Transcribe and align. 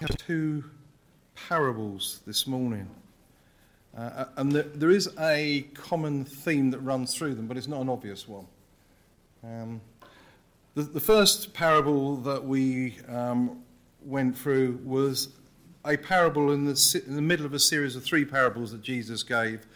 have 0.00 0.16
two 0.16 0.64
parables 1.48 2.20
this 2.26 2.46
morning. 2.46 2.88
Uh, 3.96 4.26
and 4.36 4.52
the, 4.52 4.62
there 4.62 4.90
is 4.90 5.10
a 5.18 5.62
common 5.74 6.24
theme 6.24 6.70
that 6.70 6.78
runs 6.78 7.14
through 7.14 7.34
them, 7.34 7.46
but 7.46 7.56
it's 7.56 7.66
not 7.66 7.80
an 7.80 7.88
obvious 7.88 8.28
one. 8.28 8.46
Um, 9.42 9.80
the, 10.74 10.82
the, 10.82 11.00
first 11.00 11.52
parable 11.52 12.16
that 12.18 12.44
we 12.44 12.96
um, 13.08 13.62
went 14.04 14.38
through 14.38 14.78
was 14.84 15.30
a 15.84 15.96
parable 15.96 16.52
in 16.52 16.64
the, 16.64 17.02
in 17.06 17.16
the 17.16 17.22
middle 17.22 17.46
of 17.46 17.54
a 17.54 17.58
series 17.58 17.96
of 17.96 18.04
three 18.04 18.24
parables 18.24 18.70
that 18.70 18.82
Jesus 18.82 19.24
gave, 19.24 19.66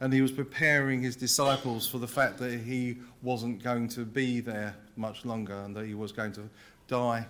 and 0.00 0.12
he 0.12 0.20
was 0.20 0.30
preparing 0.30 1.02
his 1.02 1.16
disciples 1.16 1.88
for 1.88 1.98
the 1.98 2.08
fact 2.08 2.38
that 2.38 2.60
he 2.60 2.98
wasn't 3.22 3.62
going 3.62 3.88
to 3.88 4.04
be 4.04 4.40
there 4.40 4.76
much 4.96 5.24
longer 5.24 5.54
and 5.60 5.74
that 5.74 5.86
he 5.86 5.94
was 5.94 6.12
going 6.12 6.32
to 6.32 6.48
die 6.86 7.26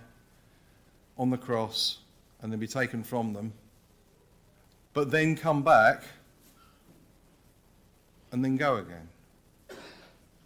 on 1.17 1.31
the 1.31 1.39
cross 1.39 1.99
and 2.45 2.53
then 2.53 2.61
be 2.61 2.67
taken 2.67 3.03
from 3.03 3.33
them, 3.33 3.55
but 4.93 5.11
then 5.11 5.35
come 5.35 5.63
back 5.63 6.03
and 8.33 8.45
then 8.45 8.59
go 8.59 8.77
again. 8.77 9.09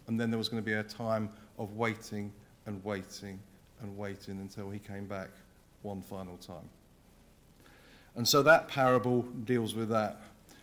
And 0.07 0.17
then 0.17 0.31
there 0.31 0.37
was 0.37 0.47
going 0.47 0.63
to 0.63 0.65
be 0.65 0.73
a 0.73 0.83
time 0.83 1.29
of 1.57 1.75
waiting 1.75 2.31
and 2.65 2.81
waiting 2.85 3.37
and 3.81 3.97
waiting 3.97 4.39
until 4.39 4.69
he 4.69 4.79
came 4.79 5.07
back 5.07 5.27
one 5.81 6.01
final 6.01 6.37
time. 6.37 6.69
And 8.15 8.25
so 8.25 8.41
that 8.43 8.69
parable 8.69 9.23
deals 9.43 9.75
with 9.75 9.89
that. 9.89 10.21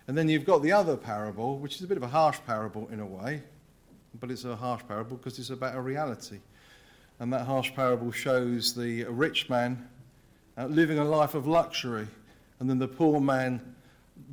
And 0.09 0.17
then 0.17 0.31
you've 0.31 0.47
got 0.47 0.63
the 0.63 0.73
other 0.73 0.97
parable, 0.97 1.59
which 1.59 1.77
is 1.77 1.83
a 1.83 1.87
bit 1.87 1.99
of 1.99 2.03
a 2.03 2.09
harsh 2.09 2.39
parable 2.47 2.89
in 2.91 3.01
a 3.01 3.07
way, 3.07 3.43
but 4.19 4.31
it's 4.31 4.45
a 4.47 4.57
harsh 4.57 4.83
parable 4.89 5.19
because 5.19 5.39
it's 5.39 5.51
about 5.51 5.77
a 5.77 5.83
reality. 5.83 6.39
And 7.21 7.31
that 7.35 7.45
harsh 7.45 7.75
parable 7.75 8.11
shows 8.11 8.75
the 8.75 9.05
rich 9.05 9.51
man 9.51 9.87
uh, 10.59 10.67
living 10.67 10.99
a 10.99 11.05
life 11.05 11.35
of 11.35 11.47
luxury, 11.47 12.07
and 12.61 12.69
then 12.69 12.79
the 12.79 12.89
poor 12.89 13.21
man 13.21 13.75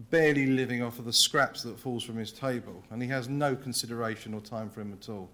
barely 0.09 0.45
living 0.45 0.81
off 0.81 0.99
of 0.99 1.05
the 1.05 1.13
scraps 1.13 1.63
that 1.63 1.79
falls 1.79 2.03
from 2.03 2.17
his 2.17 2.31
table, 2.31 2.83
and 2.89 3.01
he 3.01 3.07
has 3.09 3.27
no 3.27 3.55
consideration 3.55 4.33
or 4.33 4.41
time 4.41 4.69
for 4.69 4.81
him 4.81 4.93
at 4.93 5.09
all. 5.09 5.29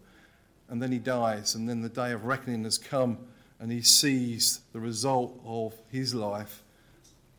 And 0.69 0.81
then 0.81 0.91
he 0.91 0.99
dies, 0.99 1.55
and 1.55 1.67
then 1.67 1.81
the 1.81 1.89
day 1.89 2.11
of 2.11 2.25
reckoning 2.25 2.63
has 2.63 2.77
come, 2.77 3.17
and 3.59 3.71
he 3.71 3.81
sees 3.81 4.61
the 4.73 4.79
result 4.79 5.39
of 5.45 5.73
his 5.91 6.13
life 6.15 6.63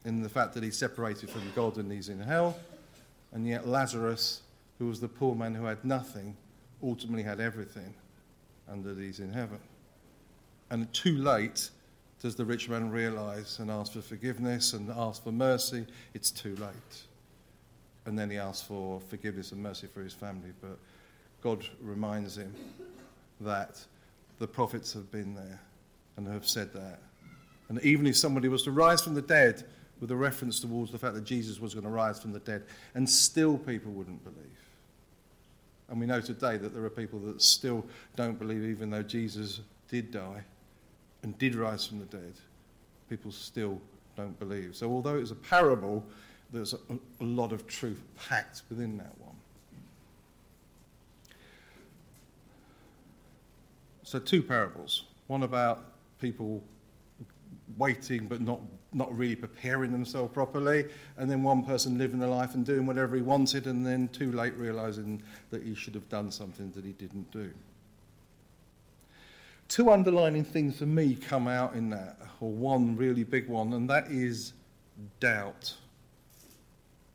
in 0.05 0.23
the 0.23 0.29
fact 0.29 0.55
that 0.55 0.63
he's 0.63 0.77
separated 0.77 1.31
from 1.31 1.43
God 1.55 1.77
and 1.77 1.91
he's 1.91 2.09
in 2.09 2.21
hell. 2.21 2.59
And 3.33 3.47
yet, 3.47 3.69
Lazarus, 3.69 4.43
who 4.79 4.87
was 4.87 5.01
the 5.01 5.09
poor 5.09 5.35
man 5.35 5.55
who 5.55 5.65
had 5.65 5.85
nothing, 5.85 6.37
ultimately 6.83 7.23
had 7.23 7.41
everything, 7.41 7.95
and 8.69 8.83
that 8.85 8.99
he's 8.99 9.21
in 9.21 9.33
heaven. 9.33 9.59
And 10.71 10.93
too 10.93 11.17
late, 11.17 11.71
does 12.21 12.35
the 12.35 12.45
rich 12.45 12.69
man 12.69 12.91
realize 12.91 13.59
and 13.59 13.71
ask 13.71 13.95
for 13.95 14.03
forgiveness 14.03 14.75
and 14.75 14.91
ask 14.91 15.25
for 15.25 15.33
mercy? 15.33 15.87
It's 16.13 16.31
too 16.31 16.55
late. 16.57 17.03
And 18.05 18.19
then 18.19 18.31
he 18.31 18.37
asks 18.37 18.63
for 18.63 19.01
forgiveness 19.01 19.53
and 19.53 19.63
mercy 19.63 19.87
for 19.87 20.03
his 20.03 20.13
family. 20.13 20.51
But 20.61 20.79
God 21.43 21.67
reminds 21.81 22.37
him 22.37 22.55
that 23.41 23.83
the 24.39 24.47
prophets 24.47 24.93
have 24.93 25.11
been 25.11 25.35
there 25.35 25.61
and 26.17 26.29
have 26.29 26.47
said 26.47 26.73
that. 26.75 27.01
And 27.71 27.81
even 27.83 28.07
if 28.07 28.17
somebody 28.17 28.49
was 28.49 28.65
to 28.65 28.71
rise 28.71 29.01
from 29.01 29.15
the 29.15 29.23
dead 29.23 29.65
with 30.01 30.11
a 30.11 30.17
reference 30.17 30.61
towards 30.61 30.93
the 30.93 30.99
fact 30.99 31.15
that 31.15 31.25
Jesus 31.25 31.59
was 31.59 31.73
going 31.75 31.85
to 31.85 31.91
rise 31.91 32.21
from 32.21 32.33
the 32.33 32.41
dead, 32.41 32.65
and 32.95 33.09
still 33.09 33.57
people 33.57 33.93
wouldn't 33.93 34.23
believe. 34.25 34.47
And 35.89 36.01
we 36.01 36.07
know 36.07 36.21
today 36.21 36.57
that 36.57 36.75
there 36.75 36.85
are 36.85 36.91
people 36.91 37.19
that 37.21 37.41
still 37.41 37.85
don't 38.17 38.39
believe, 38.39 38.65
even 38.65 38.91
though 38.91 39.03
Jesus 39.03 39.61
did 39.89 40.11
die 40.11 40.45
and 41.23 41.37
did 41.39 41.55
rise 41.55 41.87
from 41.87 41.99
the 41.99 42.07
dead, 42.07 42.35
people 43.09 43.31
still 43.31 43.81
don't 44.17 44.39
believe. 44.39 44.77
So, 44.77 44.91
although 44.91 45.17
it's 45.17 45.31
a 45.31 45.37
parable, 45.37 46.05
there's 46.53 46.75
a, 46.75 46.79
a 47.21 47.25
lot 47.25 47.53
of 47.53 47.67
truth 47.67 48.03
packed 48.29 48.63
within 48.69 48.97
that 48.99 49.13
one. 49.19 49.37
So, 54.03 54.19
two 54.19 54.43
parables 54.43 55.05
one 55.27 55.45
about 55.45 55.85
people 56.21 56.63
waiting 57.79 58.27
but 58.27 58.41
not, 58.41 58.59
not 58.93 59.17
really 59.17 59.37
preparing 59.37 59.93
themselves 59.93 60.33
properly, 60.35 60.87
and 61.19 61.31
then 61.31 61.45
one 61.45 61.63
person 61.63 61.97
living 61.97 62.19
their 62.19 62.29
life 62.29 62.55
and 62.55 62.67
doing 62.67 62.85
whatever 62.85 63.15
he 63.15 63.23
wanted, 63.23 63.67
and 63.67 63.87
then 63.87 64.09
too 64.09 64.33
late 64.33 64.55
realizing 64.57 65.23
that 65.51 65.63
he 65.63 65.75
should 65.75 65.95
have 65.95 66.09
done 66.09 66.33
something 66.33 66.73
that 66.73 66.85
he 66.85 66.93
didn't 66.93 67.31
do 67.31 67.51
two 69.71 69.89
underlining 69.91 70.45
things 70.45 70.79
for 70.79 70.87
me 70.87 71.15
come 71.15 71.47
out 71.47 71.75
in 71.75 71.89
that, 71.91 72.19
or 72.41 72.51
one 72.51 72.97
really 72.97 73.23
big 73.25 73.49
one, 73.49 73.73
and 73.73 73.89
that 73.89 74.11
is 74.11 74.53
doubt. 75.21 75.73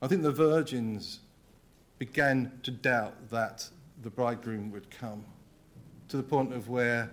I 0.01 0.07
think 0.07 0.23
the 0.23 0.31
virgins 0.31 1.19
began 1.99 2.51
to 2.63 2.71
doubt 2.71 3.29
that 3.29 3.67
the 4.01 4.09
bridegroom 4.09 4.71
would 4.71 4.89
come 4.89 5.23
to 6.07 6.17
the 6.17 6.23
point 6.23 6.53
of 6.53 6.69
where 6.69 7.11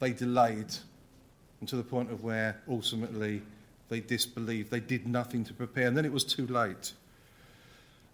they 0.00 0.12
delayed 0.12 0.74
and 1.60 1.68
to 1.68 1.76
the 1.76 1.82
point 1.82 2.10
of 2.10 2.24
where 2.24 2.60
ultimately 2.68 3.40
they 3.88 4.00
disbelieved. 4.00 4.70
They 4.70 4.80
did 4.80 5.06
nothing 5.06 5.44
to 5.44 5.54
prepare, 5.54 5.86
and 5.86 5.96
then 5.96 6.04
it 6.04 6.12
was 6.12 6.24
too 6.24 6.46
late. 6.48 6.92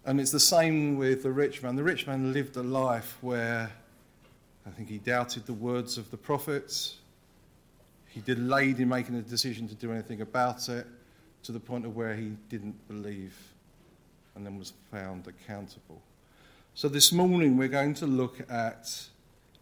And 0.05 0.21
it's 0.21 0.31
the 0.31 0.39
same 0.39 0.97
with 0.97 1.23
the 1.23 1.31
rich 1.31 1.63
man. 1.63 1.75
The 1.75 1.83
rich 1.83 2.05
man 2.05 2.31
lived 2.31 2.55
a 2.57 2.63
life 2.63 3.17
where 3.21 3.71
I 4.69 4.71
think 4.75 4.89
he 4.89 4.99
doubted 4.99 5.45
the 5.45 5.53
words 5.53 5.97
of 5.97 6.11
the 6.11 6.17
prophets. 6.17 6.97
He 8.07 8.21
delayed 8.21 8.79
in 8.79 8.89
making 8.89 9.15
a 9.15 9.21
decision 9.21 9.67
to 9.67 9.75
do 9.75 9.91
anything 9.91 10.21
about 10.21 10.69
it 10.69 10.85
to 11.43 11.51
the 11.51 11.59
point 11.59 11.85
of 11.85 11.95
where 11.95 12.15
he 12.15 12.33
didn't 12.49 12.75
believe 12.87 13.35
and 14.35 14.45
then 14.45 14.59
was 14.59 14.73
found 14.91 15.27
accountable. 15.27 16.01
So 16.75 16.87
this 16.87 17.11
morning 17.11 17.57
we're 17.57 17.67
going 17.67 17.95
to 17.95 18.05
look 18.05 18.39
at 18.49 19.07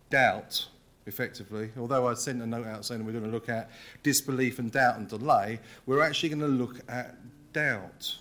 doubt 0.10 0.68
effectively. 1.06 1.72
Although 1.80 2.08
I 2.08 2.14
sent 2.16 2.42
a 2.42 2.46
note 2.46 2.68
out 2.68 2.84
saying 2.84 3.06
we're 3.06 3.14
going 3.14 3.24
to 3.24 3.32
look 3.32 3.50
at 3.50 3.70
disbelief 4.04 4.60
and 4.60 4.72
doubt 4.72 4.98
and 4.98 5.08
delay, 5.08 5.60
we're 5.86 6.02
actually 6.02 6.30
going 6.30 6.42
to 6.42 6.48
look 6.48 6.82
at 6.90 7.16
doubt. 7.54 8.18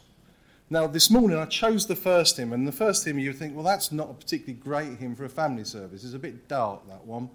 Now, 0.69 0.89
this 0.89 1.11
morning 1.11 1.39
I 1.39 1.45
chose 1.45 1.87
the 1.87 1.95
first 1.95 2.37
hymn, 2.37 2.53
and 2.53 2.67
the 2.67 2.73
first 2.73 3.05
hymn 3.05 3.21
you 3.21 3.33
think, 3.33 3.55
well, 3.55 3.65
that's 3.65 3.93
not 3.93 4.11
a 4.11 4.15
particularly 4.15 4.55
great 4.55 4.99
hymn 4.99 5.15
for 5.15 5.25
a 5.25 5.29
family 5.29 5.63
service. 5.63 6.03
It's 6.03 6.15
a 6.15 6.19
bit 6.19 6.49
dark, 6.49 6.89
that 6.89 7.07
one. 7.07 7.31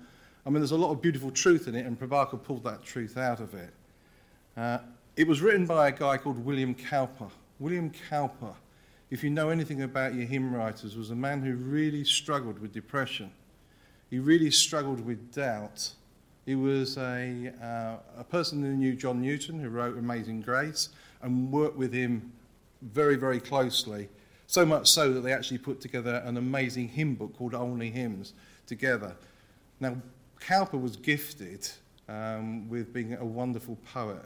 I 0.45 0.49
mean, 0.49 0.59
there's 0.59 0.71
a 0.71 0.77
lot 0.77 0.91
of 0.91 1.01
beautiful 1.01 1.31
truth 1.31 1.69
in 1.69 1.75
it, 1.75 1.85
and 1.85 1.97
Prabhakar 1.97 2.43
pulled 2.43 2.65
that 2.65 2.83
truth 2.83 3.15
out 3.17 3.39
of 3.39 3.53
it. 3.53 3.69
Uh, 4.57 4.79
it 5.15 5.25
was 5.25 5.41
written 5.41 5.65
by 5.65 5.87
a 5.87 5.91
guy 5.93 6.17
called 6.17 6.43
William 6.43 6.75
Cowper. 6.75 7.29
William 7.59 7.89
Cowper, 8.09 8.53
if 9.09 9.23
you 9.23 9.29
know 9.29 9.49
anything 9.49 9.83
about 9.83 10.13
your 10.13 10.25
hymn 10.25 10.53
writers, 10.53 10.97
was 10.97 11.11
a 11.11 11.15
man 11.15 11.41
who 11.41 11.55
really 11.55 12.03
struggled 12.03 12.59
with 12.59 12.73
depression. 12.73 13.31
He 14.09 14.19
really 14.19 14.51
struggled 14.51 15.05
with 15.05 15.31
doubt. 15.31 15.91
He 16.45 16.55
was 16.55 16.97
a, 16.97 17.53
uh, 17.63 18.19
a 18.19 18.25
person 18.25 18.61
who 18.61 18.73
knew 18.73 18.93
John 18.93 19.21
Newton, 19.21 19.57
who 19.57 19.69
wrote 19.69 19.97
Amazing 19.97 20.41
Grace, 20.41 20.89
and 21.21 21.49
worked 21.49 21.77
with 21.77 21.93
him 21.93 22.33
very, 22.81 23.15
very 23.15 23.39
closely. 23.39 24.09
So 24.47 24.65
much 24.65 24.89
so 24.89 25.13
that 25.13 25.21
they 25.21 25.31
actually 25.31 25.59
put 25.59 25.79
together 25.79 26.21
an 26.25 26.37
amazing 26.37 26.89
hymn 26.89 27.15
book 27.15 27.37
called 27.37 27.53
Olney 27.53 27.89
Hymns 27.89 28.33
together. 28.65 29.15
Now, 29.79 29.97
Cowper 30.39 30.77
was 30.77 30.95
gifted 30.95 31.69
um, 32.09 32.67
with 32.69 32.93
being 32.93 33.13
a 33.13 33.25
wonderful 33.25 33.77
poet. 33.93 34.25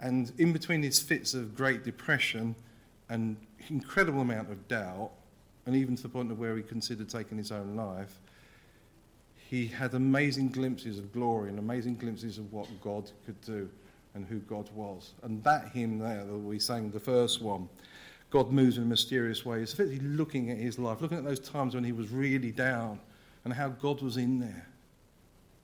And 0.00 0.32
in 0.38 0.52
between 0.52 0.82
his 0.82 1.00
fits 1.00 1.34
of 1.34 1.56
great 1.56 1.82
depression 1.82 2.54
and 3.08 3.36
incredible 3.68 4.20
amount 4.20 4.50
of 4.50 4.68
doubt, 4.68 5.10
and 5.66 5.74
even 5.74 5.96
to 5.96 6.02
the 6.02 6.08
point 6.08 6.30
of 6.30 6.38
where 6.38 6.56
he 6.56 6.62
considered 6.62 7.08
taking 7.08 7.38
his 7.38 7.50
own 7.50 7.74
life, 7.74 8.20
he 9.48 9.66
had 9.66 9.94
amazing 9.94 10.48
glimpses 10.48 10.98
of 10.98 11.12
glory 11.12 11.48
and 11.48 11.58
amazing 11.58 11.96
glimpses 11.96 12.38
of 12.38 12.52
what 12.52 12.68
God 12.80 13.10
could 13.24 13.40
do 13.40 13.68
and 14.14 14.26
who 14.26 14.38
God 14.40 14.70
was. 14.74 15.12
And 15.22 15.42
that 15.44 15.70
hymn 15.72 15.98
there 15.98 16.24
that 16.24 16.38
we 16.38 16.58
sang, 16.58 16.90
the 16.90 17.00
first 17.00 17.42
one, 17.42 17.68
God 18.30 18.50
moves 18.50 18.76
in 18.76 18.84
a 18.84 18.86
mysterious 18.86 19.44
way, 19.44 19.60
is 19.62 19.72
effectively 19.72 20.06
looking 20.06 20.50
at 20.50 20.58
his 20.58 20.78
life, 20.78 21.00
looking 21.00 21.18
at 21.18 21.24
those 21.24 21.40
times 21.40 21.74
when 21.74 21.84
he 21.84 21.92
was 21.92 22.10
really 22.10 22.50
down 22.50 23.00
and 23.44 23.52
how 23.52 23.68
God 23.68 24.02
was 24.02 24.16
in 24.16 24.40
there 24.40 24.66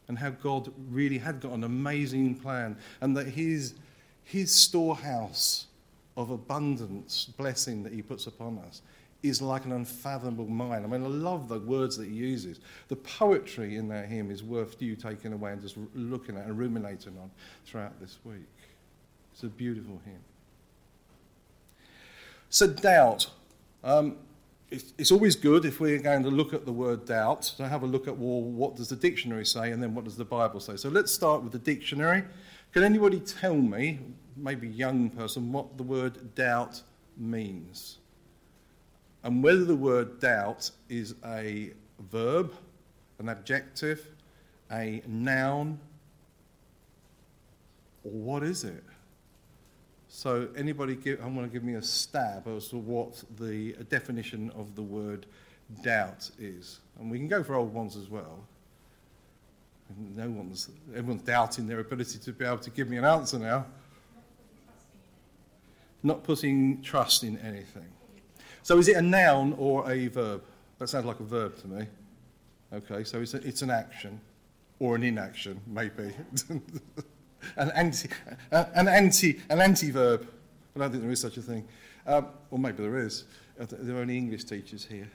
and 0.09 0.19
how 0.19 0.31
God 0.31 0.73
really 0.91 1.19
had 1.19 1.41
got 1.41 1.53
an 1.53 1.65
amazing 1.65 2.35
plan 2.35 2.77
and 3.01 3.17
that 3.17 3.29
his, 3.29 3.75
his 4.25 4.53
storehouse 4.53 5.67
of 6.17 6.31
abundance, 6.31 7.27
blessing 7.39 7.83
that 7.85 7.93
he 7.93 8.03
puts 8.03 8.27
upon 8.27 8.59
us 8.59 8.83
is 9.23 9.43
like 9.43 9.65
an 9.65 9.73
unfathomable 9.73 10.47
mind. 10.47 10.85
I 10.85 10.89
mean, 10.89 11.05
I 11.05 11.09
love 11.09 11.49
the 11.49 11.59
words 11.59 11.97
that 11.99 12.09
he 12.09 12.15
uses. 12.15 12.61
The 12.89 12.97
poetry 12.97 13.77
in 13.77 13.89
that 13.89 14.09
hymn 14.09 14.31
is 14.31 14.43
worth 14.43 14.81
you 14.81 14.97
taking 14.97 15.33
away 15.33 15.53
and 15.53 15.61
just 15.61 15.77
looking 15.95 16.37
at 16.37 16.47
and 16.47 16.59
ruminating 16.59 17.19
on 17.19 17.31
throughout 17.67 18.01
this 18.01 18.19
week. 18.25 18.49
It's 19.33 19.43
a 19.43 19.49
beautiful 19.49 20.01
hymn. 20.05 20.21
So, 22.49 22.67
doubt. 22.67 23.29
Um, 23.85 24.17
it's 24.71 25.11
always 25.11 25.35
good 25.35 25.65
if 25.65 25.81
we're 25.81 25.99
going 25.99 26.23
to 26.23 26.29
look 26.29 26.55
at 26.55 26.65
the 26.65 26.73
word 26.73 27.05
doubt 27.05 27.43
to 27.57 27.67
have 27.67 27.83
a 27.83 27.87
look 27.87 28.07
at 28.07 28.17
well, 28.17 28.41
what 28.43 28.77
does 28.77 28.89
the 28.89 28.97
dictionary 28.97 29.45
say 29.45 29.73
and 29.73 29.83
then 29.83 29.95
what 29.95 30.05
does 30.05 30.17
the 30.17 30.25
Bible 30.25 30.61
say. 30.61 30.77
So 30.77 30.89
let's 30.89 31.13
start 31.13 31.43
with 31.43 31.51
the 31.53 31.59
dictionary. 31.59 32.23
Can 32.73 32.85
anybody 32.85 33.19
tell 33.19 33.57
me, 33.57 33.99
maybe 34.37 34.69
young 34.69 35.11
person, 35.11 35.51
what 35.51 35.77
the 35.77 35.83
word 35.83 36.37
doubt 36.37 36.83
means? 37.17 37.99
And 39.23 39.43
whether 39.43 39.65
the 39.65 39.77
word 39.77 40.21
doubt 40.21 40.71
is 40.89 41.15
a 41.25 41.73
verb, 42.11 42.55
an 43.19 43.29
adjective, 43.29 44.07
a 44.71 45.03
noun, 45.07 45.79
or 48.05 48.13
what 48.13 48.43
is 48.43 48.65
it? 48.65 48.83
So, 50.09 50.49
anybody 50.57 50.97
give, 50.97 51.21
I 51.23 51.27
want 51.27 51.47
to 51.47 51.53
give 51.53 51.63
me 51.63 51.75
a 51.75 51.83
stab 51.83 52.49
as 52.49 52.69
to 52.69 52.79
what 52.79 53.23
the 53.39 53.75
definition 53.89 54.51
of 54.57 54.75
the 54.75 54.83
word 54.83 55.27
doubt 55.83 56.31
is. 56.39 56.81
And 56.99 57.11
we 57.11 57.19
can 57.19 57.29
go 57.29 57.45
for 57.45 57.55
old 57.55 57.73
ones 57.73 57.97
as 57.97 58.09
well. 58.09 58.45
No 60.17 60.29
one's, 60.29 60.69
everyone's 60.95 61.23
doubting 61.23 61.67
their 61.67 61.81
ability 61.81 62.19
to 62.19 62.33
be 62.33 62.45
able 62.45 62.59
to 62.59 62.71
give 62.71 62.89
me 62.89 62.97
an 62.97 63.05
answer 63.05 63.39
now. 63.39 63.67
Not 66.03 66.25
putting 66.25 66.81
trust 66.83 67.23
in 67.23 67.39
anything. 67.39 67.87
So 68.63 68.79
is 68.79 68.89
it 68.89 68.97
a 68.97 69.03
noun 69.03 69.55
or 69.59 69.91
a 69.91 70.09
verb? 70.09 70.43
That 70.79 70.89
sounds 70.89 71.07
like 71.07 71.21
a 71.21 71.25
verb 71.25 71.59
to 71.59 71.69
me. 71.69 71.87
Okay, 72.73 73.05
so 73.05 73.21
it's, 73.21 73.35
a, 73.35 73.47
it's 73.47 73.63
an 73.63 73.71
action 73.71 74.21
or 74.79 74.97
an 74.97 75.03
inaction, 75.03 75.61
maybe. 75.67 76.15
an 77.57 77.71
anti, 77.73 78.09
an 78.51 78.89
anti, 78.89 79.41
an 79.49 79.61
anti-verb. 79.61 80.27
I 80.77 80.79
don't 80.79 80.91
think 80.91 81.03
there 81.03 81.13
is 81.13 81.21
such 81.21 81.37
a 81.37 81.43
thing. 81.43 81.67
Um, 82.07 82.29
or 82.51 82.59
maybe 82.59 82.83
there 82.83 82.99
is. 82.99 83.25
There 83.59 83.97
are 83.97 84.01
only 84.01 84.17
English 84.17 84.45
teachers 84.45 84.85
here. 84.85 85.11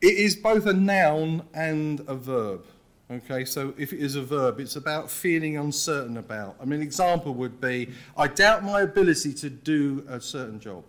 It 0.00 0.14
is 0.14 0.36
both 0.36 0.66
a 0.66 0.72
noun 0.72 1.42
and 1.54 2.00
a 2.06 2.14
verb. 2.14 2.64
Okay, 3.10 3.46
so 3.46 3.72
if 3.78 3.92
it 3.94 4.00
is 4.00 4.16
a 4.16 4.22
verb, 4.22 4.60
it's 4.60 4.76
about 4.76 5.10
feeling 5.10 5.56
uncertain 5.56 6.18
about. 6.18 6.56
I 6.60 6.66
mean, 6.66 6.80
an 6.80 6.82
example 6.82 7.32
would 7.34 7.60
be 7.60 7.90
I 8.16 8.28
doubt 8.28 8.62
my 8.62 8.82
ability 8.82 9.32
to 9.34 9.48
do 9.48 10.04
a 10.08 10.20
certain 10.20 10.60
job. 10.60 10.84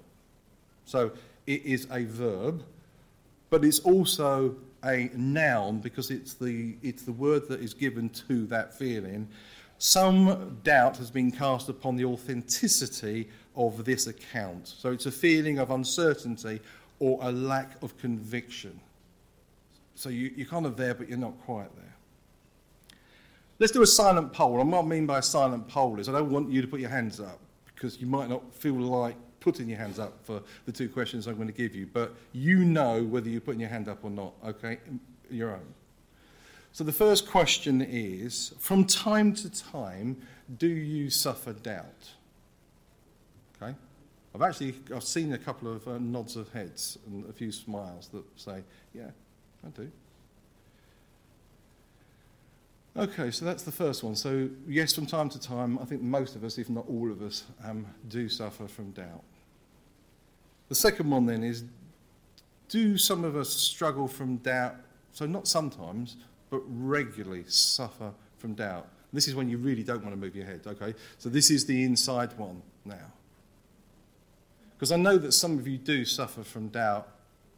So 0.90 1.12
it 1.46 1.64
is 1.66 1.88
a 1.92 2.04
verb, 2.06 2.64
but 3.52 3.64
it's 3.64 3.78
also 3.80 4.56
a 4.84 5.12
noun 5.14 5.82
because 5.82 6.10
it's 6.10 6.34
the, 6.34 6.78
it's 6.82 7.04
the 7.04 7.12
word 7.12 7.48
that 7.50 7.60
is 7.60 7.76
given 7.76 8.10
to 8.28 8.48
that 8.48 8.76
feeling. 8.76 9.28
Some 9.78 10.58
doubt 10.64 10.98
has 10.98 11.12
been 11.12 11.30
cast 11.32 11.70
upon 11.70 11.96
the 11.96 12.06
authenticity 12.06 13.30
of 13.56 13.86
this 13.86 14.08
account. 14.08 14.68
So 14.68 14.92
it's 14.92 15.06
a 15.06 15.12
feeling 15.12 15.60
of 15.60 15.70
uncertainty 15.70 16.60
or 16.98 17.20
a 17.22 17.32
lack 17.32 17.82
of 17.84 17.96
conviction. 18.00 18.80
So 19.94 20.10
you, 20.10 20.32
you're 20.36 20.48
kind 20.48 20.66
of 20.66 20.76
there, 20.76 20.96
but 20.96 21.08
you're 21.08 21.20
not 21.20 21.40
quite 21.46 21.70
there. 21.76 21.96
Let's 23.60 23.74
do 23.74 23.84
a 23.84 23.88
silent 23.88 24.34
poll. 24.34 24.60
And 24.60 24.72
what 24.72 24.86
I 24.86 24.88
mean 24.88 25.06
by 25.06 25.20
a 25.20 25.24
silent 25.24 25.68
poll 25.68 26.00
is 26.00 26.10
I 26.10 26.14
don't 26.14 26.32
want 26.32 26.50
you 26.50 26.64
to 26.64 26.68
put 26.68 26.80
your 26.80 26.90
hands 26.90 27.20
up 27.20 27.40
because 27.76 28.02
you 28.02 28.08
might 28.08 28.28
not 28.28 28.56
feel 28.56 28.74
like 28.74 29.16
putting 29.40 29.70
your 29.70 29.78
hands 29.78 30.00
up 30.00 30.14
for 30.24 30.42
the 30.66 30.72
two 30.72 30.90
questions 30.90 31.28
I'm 31.28 31.36
going 31.36 31.48
to 31.48 31.54
give 31.54 31.76
you, 31.76 31.88
but 31.92 32.14
you 32.34 32.66
know 32.66 33.04
whether 33.04 33.30
you're 33.30 33.42
putting 33.42 33.62
your 33.62 33.70
hand 33.70 33.88
up 33.88 34.04
or 34.04 34.10
not, 34.10 34.34
okay? 34.46 34.80
Your 35.30 35.52
own. 35.52 35.74
So 36.72 36.84
the 36.84 36.92
first 36.92 37.28
question 37.28 37.82
is 37.82 38.54
from 38.60 38.86
time 38.86 39.34
to 39.36 39.50
time, 39.50 40.18
do 40.58 40.68
you 40.68 41.10
suffer 41.10 41.54
doubt? 41.54 42.12
Okay? 43.62 43.76
I've 44.36 44.42
actually 44.42 44.76
I've 44.94 45.04
seen 45.04 45.34
a 45.34 45.38
couple 45.38 45.74
of 45.74 45.88
uh, 45.88 45.98
nods 45.98 46.36
of 46.36 46.52
heads 46.54 46.98
and 47.08 47.28
a 47.30 47.34
few 47.34 47.52
smiles 47.52 48.10
that 48.10 48.24
say, 48.36 48.64
yeah, 48.94 49.10
I 49.66 49.70
do. 49.70 49.92
Okay, 52.98 53.32
so 53.32 53.46
that's 53.46 53.64
the 53.64 53.72
first 53.72 54.04
one. 54.04 54.16
So, 54.16 54.50
yes, 54.68 54.94
from 54.94 55.06
time 55.06 55.30
to 55.30 55.40
time, 55.40 55.80
I 55.80 55.86
think 55.86 56.02
most 56.02 56.36
of 56.36 56.44
us, 56.44 56.58
if 56.58 56.70
not 56.70 56.86
all 56.90 57.12
of 57.12 57.22
us, 57.22 57.46
um, 57.64 57.86
do 58.08 58.28
suffer 58.28 58.68
from 58.68 58.92
doubt. 58.92 59.24
The 60.70 60.76
second 60.76 61.10
one 61.10 61.26
then 61.26 61.44
is 61.44 61.64
do 62.70 62.98
some 62.98 63.24
of 63.24 63.36
us 63.36 63.50
struggle 63.50 64.08
from 64.08 64.38
doubt? 64.38 64.76
So, 65.12 65.26
not 65.26 65.48
sometimes, 65.48 66.18
but 66.50 66.62
regularly 66.68 67.44
suffer 67.48 68.12
from 68.38 68.54
doubt. 68.54 68.88
This 69.12 69.28
is 69.28 69.36
when 69.36 69.50
you 69.50 69.58
really 69.58 69.84
don't 69.84 70.04
want 70.04 70.12
to 70.12 70.18
move 70.20 70.36
your 70.36 70.46
head, 70.46 70.62
okay? 70.68 70.94
So, 71.18 71.30
this 71.30 71.50
is 71.50 71.66
the 71.66 71.84
inside 71.84 72.38
one 72.38 72.62
now. 72.86 73.12
Because 74.78 74.92
I 74.92 74.98
know 74.98 75.18
that 75.18 75.34
some 75.34 75.58
of 75.58 75.68
you 75.68 75.78
do 75.78 76.06
suffer 76.06 76.44
from 76.44 76.70
doubt 76.70 77.10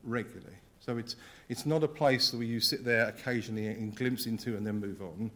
regularly. 0.03 0.55
So 0.79 0.97
it's, 0.97 1.15
it's 1.47 1.65
not 1.65 1.83
a 1.83 1.87
place 1.87 2.33
where 2.33 2.43
you 2.43 2.59
sit 2.59 2.83
there 2.83 3.07
occasionally 3.07 3.67
and 3.67 3.95
glimpse 3.95 4.25
into 4.25 4.57
and 4.57 4.65
then 4.65 4.79
move 4.79 5.01
on, 5.01 5.29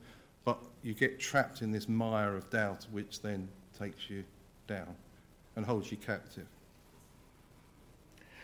but 0.44 0.58
you 0.82 0.94
get 0.94 1.20
trapped 1.20 1.62
in 1.62 1.72
this 1.72 1.88
mire 1.88 2.36
of 2.36 2.50
doubt 2.50 2.88
which 2.92 3.22
then 3.22 3.48
takes 3.78 4.10
you 4.10 4.24
down 4.68 4.96
and 5.56 5.66
holds 5.66 5.92
you 5.92 5.98
captive. 5.98 6.48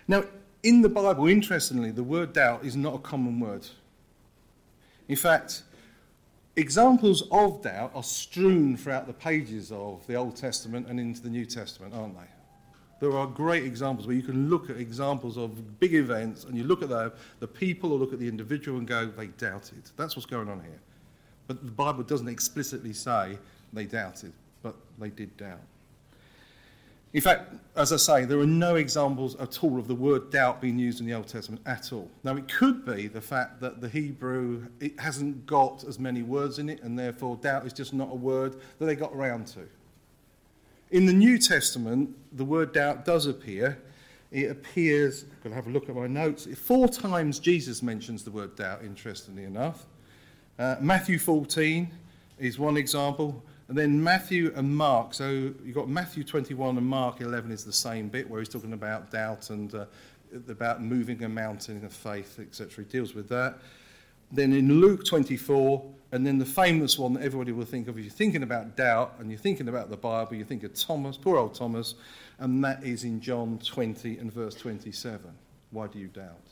Now, 0.07 0.24
in 0.63 0.81
the 0.81 0.89
Bible, 0.89 1.27
interestingly, 1.27 1.92
the 1.92 2.03
word 2.03 2.33
doubt 2.33 2.63
is 2.63 2.75
not 2.75 2.95
a 2.95 3.00
common 3.00 3.39
word. 3.39 3.65
In 5.07 5.15
fact, 5.15 5.63
examples 6.56 7.24
of 7.31 7.63
doubt 7.63 7.92
are 7.95 8.03
strewn 8.03 8.77
throughout 8.77 9.07
the 9.07 9.13
pages 9.13 9.71
of 9.71 10.06
the 10.07 10.15
Old 10.15 10.36
Testament 10.36 10.88
and 10.88 11.00
into 11.00 11.21
the 11.21 11.30
New 11.30 11.45
Testament, 11.45 11.94
aren't 11.94 12.15
they? 12.15 12.27
There 13.00 13.18
are 13.18 13.25
great 13.25 13.63
examples 13.63 14.06
where 14.06 14.15
you 14.15 14.21
can 14.21 14.48
look 14.50 14.69
at 14.69 14.77
examples 14.77 15.36
of 15.36 15.80
big 15.80 15.95
events 15.95 16.44
and 16.44 16.56
you 16.56 16.63
look 16.63 16.83
at 16.83 16.89
the, 16.89 17.12
the 17.39 17.47
people 17.47 17.92
or 17.92 17.97
look 17.97 18.13
at 18.13 18.19
the 18.19 18.27
individual 18.27 18.77
and 18.77 18.88
go, 18.88 19.07
they 19.07 19.27
doubted. 19.27 19.81
That's 19.97 20.15
what's 20.15 20.27
going 20.27 20.50
on 20.50 20.62
here. 20.62 20.80
But 21.47 21.65
the 21.65 21.71
Bible 21.71 22.04
doesn't 22.04 22.27
explicitly 22.27 22.94
say 22.94 23.39
they 23.74 23.86
doubted, 23.86 24.33
but 24.62 24.75
they 25.00 25.09
did 25.09 25.36
doubt. 25.36 25.62
In 27.13 27.19
fact, 27.21 27.53
as 27.75 27.91
I 27.91 27.97
say, 27.97 28.25
there 28.25 28.39
are 28.39 28.45
no 28.45 28.75
examples 28.75 29.35
at 29.35 29.63
all 29.63 29.77
of 29.77 29.87
the 29.87 29.95
word 29.95 30.31
doubt 30.31 30.61
being 30.61 30.79
used 30.79 31.01
in 31.01 31.05
the 31.05 31.13
Old 31.13 31.27
Testament 31.27 31.61
at 31.65 31.91
all. 31.91 32.09
Now, 32.23 32.37
it 32.37 32.47
could 32.47 32.85
be 32.85 33.07
the 33.07 33.19
fact 33.19 33.59
that 33.59 33.81
the 33.81 33.89
Hebrew 33.89 34.67
it 34.79 34.97
hasn't 34.99 35.45
got 35.45 35.83
as 35.83 35.99
many 35.99 36.23
words 36.23 36.57
in 36.57 36.69
it, 36.69 36.81
and 36.83 36.97
therefore 36.97 37.35
doubt 37.35 37.65
is 37.65 37.73
just 37.73 37.93
not 37.93 38.09
a 38.11 38.15
word 38.15 38.55
that 38.79 38.85
they 38.85 38.95
got 38.95 39.11
around 39.13 39.47
to. 39.47 39.67
In 40.91 41.05
the 41.05 41.13
New 41.13 41.37
Testament, 41.37 42.15
the 42.33 42.45
word 42.45 42.73
doubt 42.73 43.03
does 43.03 43.25
appear. 43.25 43.81
It 44.31 44.49
appears, 44.49 45.23
I'm 45.23 45.29
going 45.43 45.51
to 45.51 45.55
have 45.55 45.67
a 45.67 45.71
look 45.71 45.89
at 45.89 45.95
my 45.95 46.07
notes. 46.07 46.47
Four 46.57 46.87
times 46.87 47.39
Jesus 47.39 47.83
mentions 47.83 48.23
the 48.23 48.31
word 48.31 48.55
doubt, 48.55 48.83
interestingly 48.83 49.43
enough. 49.43 49.85
Uh, 50.57 50.77
Matthew 50.79 51.19
14 51.19 51.91
is 52.39 52.57
one 52.57 52.77
example. 52.77 53.43
And 53.71 53.77
then 53.77 54.03
Matthew 54.03 54.51
and 54.53 54.75
Mark. 54.75 55.13
So 55.13 55.29
you've 55.29 55.75
got 55.75 55.88
Matthew 55.88 56.25
21 56.25 56.77
and 56.77 56.85
Mark 56.85 57.21
11 57.21 57.53
is 57.53 57.63
the 57.63 57.71
same 57.71 58.09
bit 58.09 58.30
where 58.30 58.42
he's 58.42 58.49
talking 58.49 58.73
about 58.73 59.11
doubt 59.11 59.49
and 59.49 59.73
uh, 59.73 59.85
about 60.49 60.83
moving 60.83 61.23
a 61.23 61.30
mountain 61.30 61.85
of 61.85 61.94
faith, 61.94 62.37
etc. 62.37 62.83
He 62.83 62.92
deals 62.92 63.16
with 63.16 63.30
that. 63.30 63.59
Then 64.30 64.51
in 64.51 64.81
Luke 64.81 65.06
24, 65.06 65.90
and 66.11 66.28
then 66.28 66.37
the 66.37 66.45
famous 66.45 66.99
one 66.99 67.13
that 67.13 67.23
everybody 67.23 67.54
will 67.54 67.63
think 67.63 67.87
of 67.87 67.97
if 67.97 68.04
you're 68.04 68.13
thinking 68.13 68.44
about 68.44 68.75
doubt 68.75 69.13
and 69.19 69.31
you're 69.31 69.40
thinking 69.40 69.69
about 69.69 69.90
the 69.90 69.95
Bible, 69.95 70.35
you 70.35 70.44
think 70.44 70.66
of 70.66 70.73
Thomas, 70.73 71.16
poor 71.16 71.37
old 71.37 71.54
Thomas, 71.54 71.95
and 72.40 72.61
that 72.66 72.83
is 72.83 73.06
in 73.06 73.21
John 73.21 73.57
20 73.63 74.18
and 74.18 74.33
verse 74.33 74.56
27. 74.56 75.31
Why 75.69 75.87
do 75.87 75.97
you 75.97 76.07
doubt? 76.07 76.44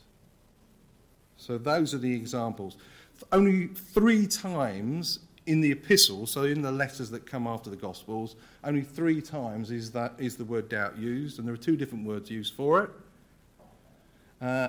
So 1.36 1.58
those 1.58 1.92
are 1.92 1.98
the 1.98 2.14
examples. 2.14 2.78
Only 3.30 3.66
three 3.66 4.26
times 4.26 5.18
in 5.50 5.60
the 5.60 5.72
epistles, 5.72 6.30
so 6.30 6.44
in 6.44 6.62
the 6.62 6.70
letters 6.70 7.10
that 7.10 7.26
come 7.26 7.48
after 7.48 7.70
the 7.70 7.76
Gospels, 7.76 8.36
only 8.62 8.82
three 8.82 9.20
times 9.20 9.72
is, 9.72 9.90
that, 9.90 10.14
is 10.16 10.36
the 10.36 10.44
word 10.44 10.68
doubt 10.68 10.96
used, 10.96 11.40
and 11.40 11.48
there 11.48 11.52
are 11.52 11.58
two 11.58 11.76
different 11.76 12.06
words 12.06 12.30
used 12.30 12.54
for 12.54 12.84
it. 12.84 12.90
Uh, 14.40 14.68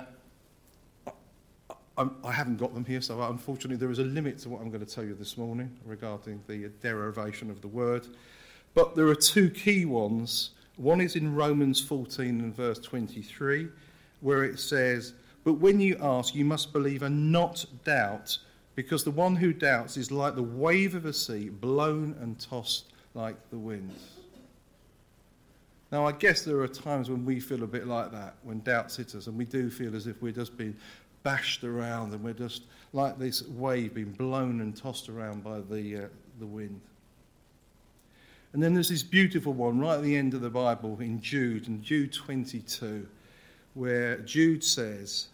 I 1.96 2.32
have 2.32 2.48
not 2.48 2.58
got 2.58 2.74
them 2.74 2.84
here, 2.84 3.00
so 3.00 3.22
unfortunately 3.22 3.76
there 3.76 3.92
is 3.92 4.00
a 4.00 4.04
limit 4.04 4.38
to 4.38 4.48
what 4.48 4.60
I'm 4.60 4.70
going 4.70 4.84
to 4.84 4.92
tell 4.92 5.04
you 5.04 5.14
this 5.14 5.38
morning 5.38 5.70
regarding 5.86 6.42
the 6.48 6.68
derivation 6.80 7.48
of 7.48 7.60
the 7.60 7.68
word. 7.68 8.08
But 8.74 8.96
there 8.96 9.06
are 9.06 9.14
two 9.14 9.50
key 9.50 9.84
ones. 9.84 10.50
One 10.78 11.00
is 11.00 11.14
in 11.14 11.32
Romans 11.32 11.80
14 11.80 12.40
and 12.40 12.56
verse 12.56 12.80
23, 12.80 13.68
where 14.20 14.42
it 14.42 14.58
says, 14.58 15.14
But 15.44 15.54
when 15.54 15.78
you 15.78 15.96
ask, 16.02 16.34
you 16.34 16.44
must 16.44 16.72
believe 16.72 17.04
and 17.04 17.30
not 17.30 17.64
doubt, 17.84 18.36
because 18.74 19.04
the 19.04 19.10
one 19.10 19.36
who 19.36 19.52
doubts 19.52 19.96
is 19.96 20.10
like 20.10 20.34
the 20.34 20.42
wave 20.42 20.94
of 20.94 21.04
a 21.04 21.12
sea, 21.12 21.48
blown 21.48 22.16
and 22.20 22.38
tossed 22.38 22.92
like 23.14 23.36
the 23.50 23.58
wind. 23.58 23.92
Now, 25.90 26.06
I 26.06 26.12
guess 26.12 26.42
there 26.42 26.60
are 26.60 26.68
times 26.68 27.10
when 27.10 27.26
we 27.26 27.38
feel 27.38 27.62
a 27.64 27.66
bit 27.66 27.86
like 27.86 28.12
that, 28.12 28.36
when 28.42 28.60
doubts 28.60 28.96
hit 28.96 29.14
us, 29.14 29.26
and 29.26 29.36
we 29.36 29.44
do 29.44 29.70
feel 29.70 29.94
as 29.94 30.06
if 30.06 30.22
we're 30.22 30.32
just 30.32 30.56
being 30.56 30.74
bashed 31.22 31.64
around 31.64 32.12
and 32.12 32.22
we're 32.22 32.32
just 32.32 32.64
like 32.92 33.18
this 33.18 33.42
wave 33.42 33.94
being 33.94 34.12
blown 34.12 34.60
and 34.60 34.76
tossed 34.76 35.08
around 35.08 35.44
by 35.44 35.60
the, 35.60 36.04
uh, 36.04 36.08
the 36.40 36.46
wind. 36.46 36.80
And 38.52 38.62
then 38.62 38.74
there's 38.74 38.88
this 38.88 39.02
beautiful 39.02 39.52
one 39.52 39.78
right 39.78 39.96
at 39.96 40.02
the 40.02 40.16
end 40.16 40.34
of 40.34 40.40
the 40.40 40.50
Bible 40.50 40.98
in 41.00 41.20
Jude, 41.20 41.68
in 41.68 41.82
Jude 41.82 42.12
22, 42.12 43.06
where 43.74 44.18
Jude 44.18 44.62
says, 44.62 45.28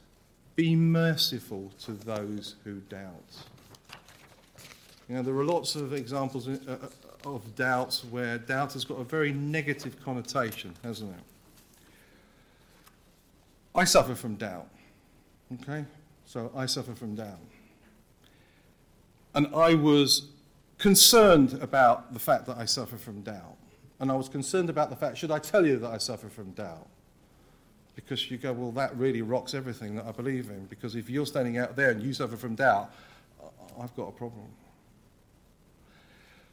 Be 0.59 0.75
merciful 0.75 1.71
to 1.85 1.93
those 1.93 2.57
who 2.65 2.81
doubt. 2.89 3.37
You 5.09 5.15
know, 5.15 5.23
there 5.23 5.37
are 5.37 5.45
lots 5.45 5.77
of 5.77 5.93
examples 5.93 6.49
uh, 6.49 6.59
uh 6.69 6.89
of 7.25 7.55
doubts 7.55 8.05
where 8.05 8.39
doubt 8.39 8.73
has 8.73 8.85
got 8.85 8.99
a 8.99 9.05
very 9.05 9.33
negative 9.33 10.03
connotation, 10.03 10.75
hasn't 10.83 11.13
it? 11.13 11.23
I 13.73 13.85
suffer 13.85 14.17
from 14.17 14.35
doubt. 14.35 14.67
Okay? 15.63 15.85
So 16.27 16.51
I 16.57 16.67
suffer 16.67 16.97
from 16.97 17.15
doubt. 17.15 17.39
And 19.37 19.55
I 19.55 19.77
was 19.77 20.31
concerned 20.77 21.57
about 21.63 22.13
the 22.13 22.19
fact 22.19 22.47
that 22.47 22.59
I 22.59 22.65
suffer 22.65 22.97
from 22.97 23.21
doubt. 23.21 23.59
And 24.01 24.11
I 24.11 24.17
was 24.17 24.29
concerned 24.29 24.71
about 24.71 24.91
the 24.91 24.97
fact, 24.97 25.19
should 25.19 25.31
I 25.31 25.39
tell 25.39 25.65
you 25.65 25.79
that 25.79 25.91
I 25.93 25.99
suffer 25.99 26.29
from 26.29 26.51
doubt? 26.51 26.89
Because 28.05 28.31
you 28.31 28.37
go, 28.37 28.53
well, 28.53 28.71
that 28.71 28.97
really 28.97 29.23
rocks 29.23 29.55
everything 29.55 29.97
that 29.97 30.07
I 30.07 30.13
believe 30.13 30.51
in. 30.51 30.67
Because 30.67 30.95
if 30.95 31.11
you're 31.11 31.27
standing 31.27 31.59
out 31.59 31.75
there 31.75 31.91
and 31.91 32.01
you 32.01 32.13
suffer 32.13 32.37
from 32.37 32.55
doubt, 32.55 32.95
I've 33.81 33.95
got 33.97 34.05
a 34.05 34.13
problem. 34.13 34.47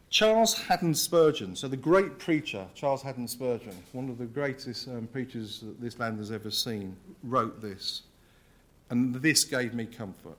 Charles 0.10 0.60
Haddon 0.60 0.96
Spurgeon, 0.96 1.56
so 1.56 1.68
the 1.68 1.78
great 1.78 2.18
preacher, 2.18 2.66
Charles 2.74 3.04
Haddon 3.04 3.28
Spurgeon, 3.28 3.76
one 3.92 4.10
of 4.10 4.18
the 4.18 4.26
greatest 4.26 4.88
um, 4.88 5.08
preachers 5.14 5.60
that 5.60 5.80
this 5.80 6.00
land 6.00 6.18
has 6.18 6.32
ever 6.32 6.50
seen, 6.50 6.96
wrote 7.22 7.62
this. 7.62 8.02
And 8.90 9.14
this 9.14 9.44
gave 9.44 9.76
me 9.76 9.86
comfort. 9.86 10.38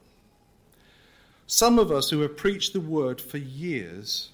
Some 1.46 1.78
of 1.78 1.92
us 1.92 2.10
who 2.10 2.18
have 2.22 2.36
preached 2.36 2.72
the 2.72 2.80
word 2.80 3.20
for 3.20 3.38
years 3.38 4.30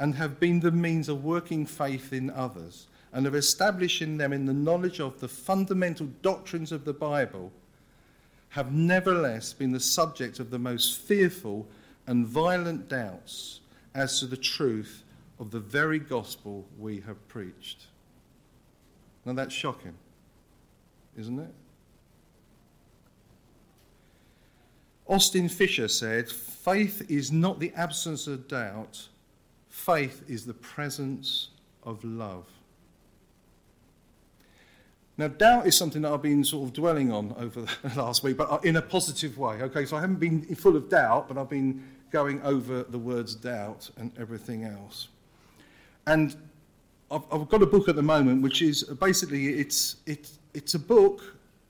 and 0.00 0.16
have 0.16 0.40
been 0.40 0.58
the 0.58 0.72
means 0.72 1.08
of 1.08 1.22
working 1.22 1.66
faith 1.66 2.12
in 2.12 2.30
others 2.30 2.88
and 3.14 3.28
of 3.28 3.34
establishing 3.36 4.18
them 4.18 4.32
in 4.32 4.44
the 4.44 4.52
knowledge 4.52 5.00
of 5.00 5.20
the 5.20 5.28
fundamental 5.28 6.06
doctrines 6.20 6.72
of 6.72 6.84
the 6.84 6.92
Bible 6.92 7.52
have 8.50 8.72
nevertheless 8.72 9.52
been 9.52 9.70
the 9.70 9.80
subject 9.80 10.40
of 10.40 10.50
the 10.50 10.58
most 10.58 10.98
fearful 10.98 11.68
and 12.08 12.26
violent 12.26 12.88
doubts 12.88 13.60
as 13.94 14.18
to 14.18 14.26
the 14.26 14.36
truth 14.36 15.04
of 15.38 15.52
the 15.52 15.60
very 15.60 16.00
gospel 16.00 16.66
we 16.76 17.00
have 17.00 17.28
preached. 17.28 17.86
Now 19.24 19.32
that's 19.32 19.54
shocking, 19.54 19.94
isn't 21.16 21.38
it? 21.38 21.54
Austin 25.06 25.48
Fisher 25.48 25.86
said, 25.86 26.28
Faith 26.28 27.08
is 27.08 27.30
not 27.30 27.60
the 27.60 27.72
absence 27.76 28.26
of 28.26 28.48
doubt, 28.48 29.06
faith 29.68 30.24
is 30.28 30.46
the 30.46 30.54
presence 30.54 31.50
of 31.84 32.02
love. 32.02 32.46
Now, 35.16 35.28
doubt 35.28 35.66
is 35.66 35.76
something 35.76 36.02
that 36.02 36.12
I've 36.12 36.22
been 36.22 36.42
sort 36.42 36.68
of 36.68 36.72
dwelling 36.72 37.12
on 37.12 37.34
over 37.38 37.62
the 37.62 37.92
last 37.96 38.24
week, 38.24 38.36
but 38.36 38.50
uh, 38.50 38.58
in 38.64 38.76
a 38.76 38.82
positive 38.82 39.38
way. 39.38 39.62
Okay, 39.62 39.84
so 39.84 39.96
I 39.96 40.00
haven't 40.00 40.18
been 40.18 40.42
full 40.56 40.76
of 40.76 40.88
doubt, 40.88 41.28
but 41.28 41.38
I've 41.38 41.48
been 41.48 41.84
going 42.10 42.42
over 42.42 42.82
the 42.82 42.98
words 42.98 43.34
doubt 43.34 43.90
and 43.96 44.10
everything 44.18 44.64
else. 44.64 45.08
And 46.06 46.34
I've, 47.10 47.22
I've 47.32 47.48
got 47.48 47.62
a 47.62 47.66
book 47.66 47.88
at 47.88 47.94
the 47.96 48.02
moment, 48.02 48.42
which 48.42 48.60
is 48.60 48.88
uh, 48.90 48.94
basically 48.94 49.48
it's 49.48 49.96
it's 50.06 50.38
it's 50.52 50.74
a 50.74 50.78
book 50.78 51.22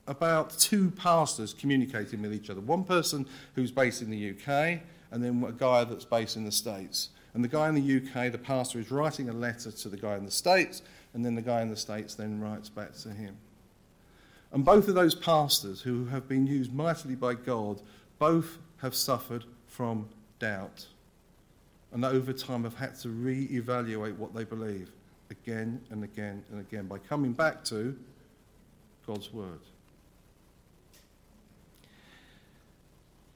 about 0.07 0.51
two 0.59 0.91
pastors 0.91 1.53
communicating 1.53 2.23
with 2.23 2.33
each 2.33 2.51
other. 2.51 2.61
One 2.61 2.85
person 2.85 3.27
who's 3.55 3.71
based 3.71 4.01
in 4.01 4.11
the 4.11 4.31
UK, 4.31 4.81
and 5.11 5.23
then 5.23 5.45
a 5.47 5.53
guy 5.53 5.85
that's 5.85 6.05
based 6.05 6.37
in 6.37 6.45
the 6.45 6.53
States. 6.53 7.11
And 7.35 7.43
the 7.43 7.49
guy 7.49 7.69
in 7.69 7.75
the 7.75 7.97
UK, 7.97 8.31
the 8.31 8.39
pastor, 8.39 8.79
is 8.79 8.91
writing 8.91 9.29
a 9.29 9.33
letter 9.33 9.73
to 9.73 9.89
the 9.89 9.97
guy 9.97 10.17
in 10.17 10.25
the 10.25 10.31
States, 10.31 10.83
and 11.13 11.25
then 11.25 11.35
the 11.35 11.43
guy 11.43 11.63
in 11.63 11.69
the 11.69 11.77
States 11.77 12.15
then 12.15 12.41
writes 12.41 12.69
back 12.69 12.95
to 12.99 13.11
him. 13.11 13.37
And 14.53 14.65
both 14.65 14.87
of 14.87 14.95
those 14.95 15.17
pastors 15.17 15.81
who 15.81 16.07
have 16.07 16.29
been 16.29 16.47
used 16.47 16.73
mightily 16.73 17.17
by 17.17 17.35
God, 17.35 17.83
both 18.21 18.59
have 18.79 18.95
suffered 18.95 19.45
from 19.67 20.09
doubt. 20.39 20.87
And 21.93 22.05
over 22.05 22.33
time 22.33 22.63
have 22.63 22.77
had 22.77 22.95
to 23.01 23.09
re 23.09 23.49
evaluate 23.51 24.17
what 24.17 24.33
they 24.33 24.45
believe 24.45 24.91
again 25.31 25.81
and 25.91 26.05
again 26.05 26.45
and 26.51 26.61
again 26.61 26.87
by 26.87 26.99
coming 26.99 27.33
back 27.33 27.65
to 27.65 27.97
God's 29.07 29.33
Word. 29.33 29.61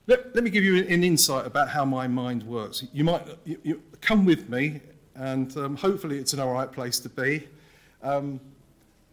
Let, 0.09 0.35
let 0.35 0.43
me 0.43 0.49
give 0.49 0.65
you 0.65 0.79
an 0.87 1.05
insight 1.05 1.45
about 1.45 1.69
how 1.69 1.85
my 1.85 2.09
mind 2.09 2.43
works. 2.43 2.83
You 2.95 3.05
might 3.05 3.27
you, 3.45 3.59
you 3.63 3.83
come 4.01 4.25
with 4.25 4.49
me, 4.49 4.81
and 5.15 5.55
um, 5.59 5.77
hopefully 5.77 6.17
it's 6.17 6.33
an 6.33 6.41
all 6.41 6.51
right 6.51 6.73
place 6.73 6.99
to 7.01 7.11
be. 7.11 7.47
Um, 8.03 8.41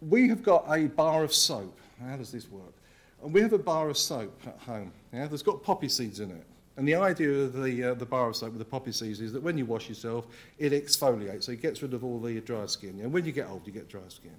we 0.02 0.30
have 0.30 0.42
got 0.42 0.64
a 0.70 0.88
bar 0.88 1.26
of 1.26 1.34
soap. 1.34 1.78
How 2.02 2.16
does 2.16 2.32
this 2.32 2.50
work? 2.50 2.74
And 3.22 3.34
we 3.34 3.42
have 3.42 3.52
a 3.52 3.58
bar 3.58 3.90
of 3.90 3.98
soap 3.98 4.40
at 4.48 4.58
home. 4.60 4.94
Yeah, 5.12 5.28
there's 5.28 5.44
got 5.44 5.62
poppy 5.62 5.90
seeds 5.90 6.22
in 6.22 6.32
it. 6.32 6.46
And 6.78 6.88
the 6.88 6.96
idea 6.96 7.30
of 7.30 7.62
the, 7.62 7.92
uh, 7.92 7.94
the 7.96 8.06
bar 8.06 8.30
of 8.30 8.38
soap 8.38 8.52
with 8.52 8.60
the 8.60 8.66
poppy 8.66 8.94
seeds 8.94 9.20
is 9.20 9.34
that 9.34 9.44
when 9.44 9.58
you 9.58 9.66
wash 9.66 9.90
yourself, 9.90 10.28
it 10.60 10.72
exfoliates, 10.72 11.44
so 11.44 11.52
it 11.52 11.62
gets 11.62 11.82
rid 11.82 11.94
of 11.94 12.06
all 12.06 12.22
the 12.22 12.40
dry 12.40 12.68
skin. 12.68 13.02
And 13.02 13.12
when 13.12 13.26
you 13.26 13.34
get 13.34 13.50
old, 13.50 13.68
you 13.68 13.74
get 13.74 13.90
dry 13.90 14.08
skin. 14.08 14.36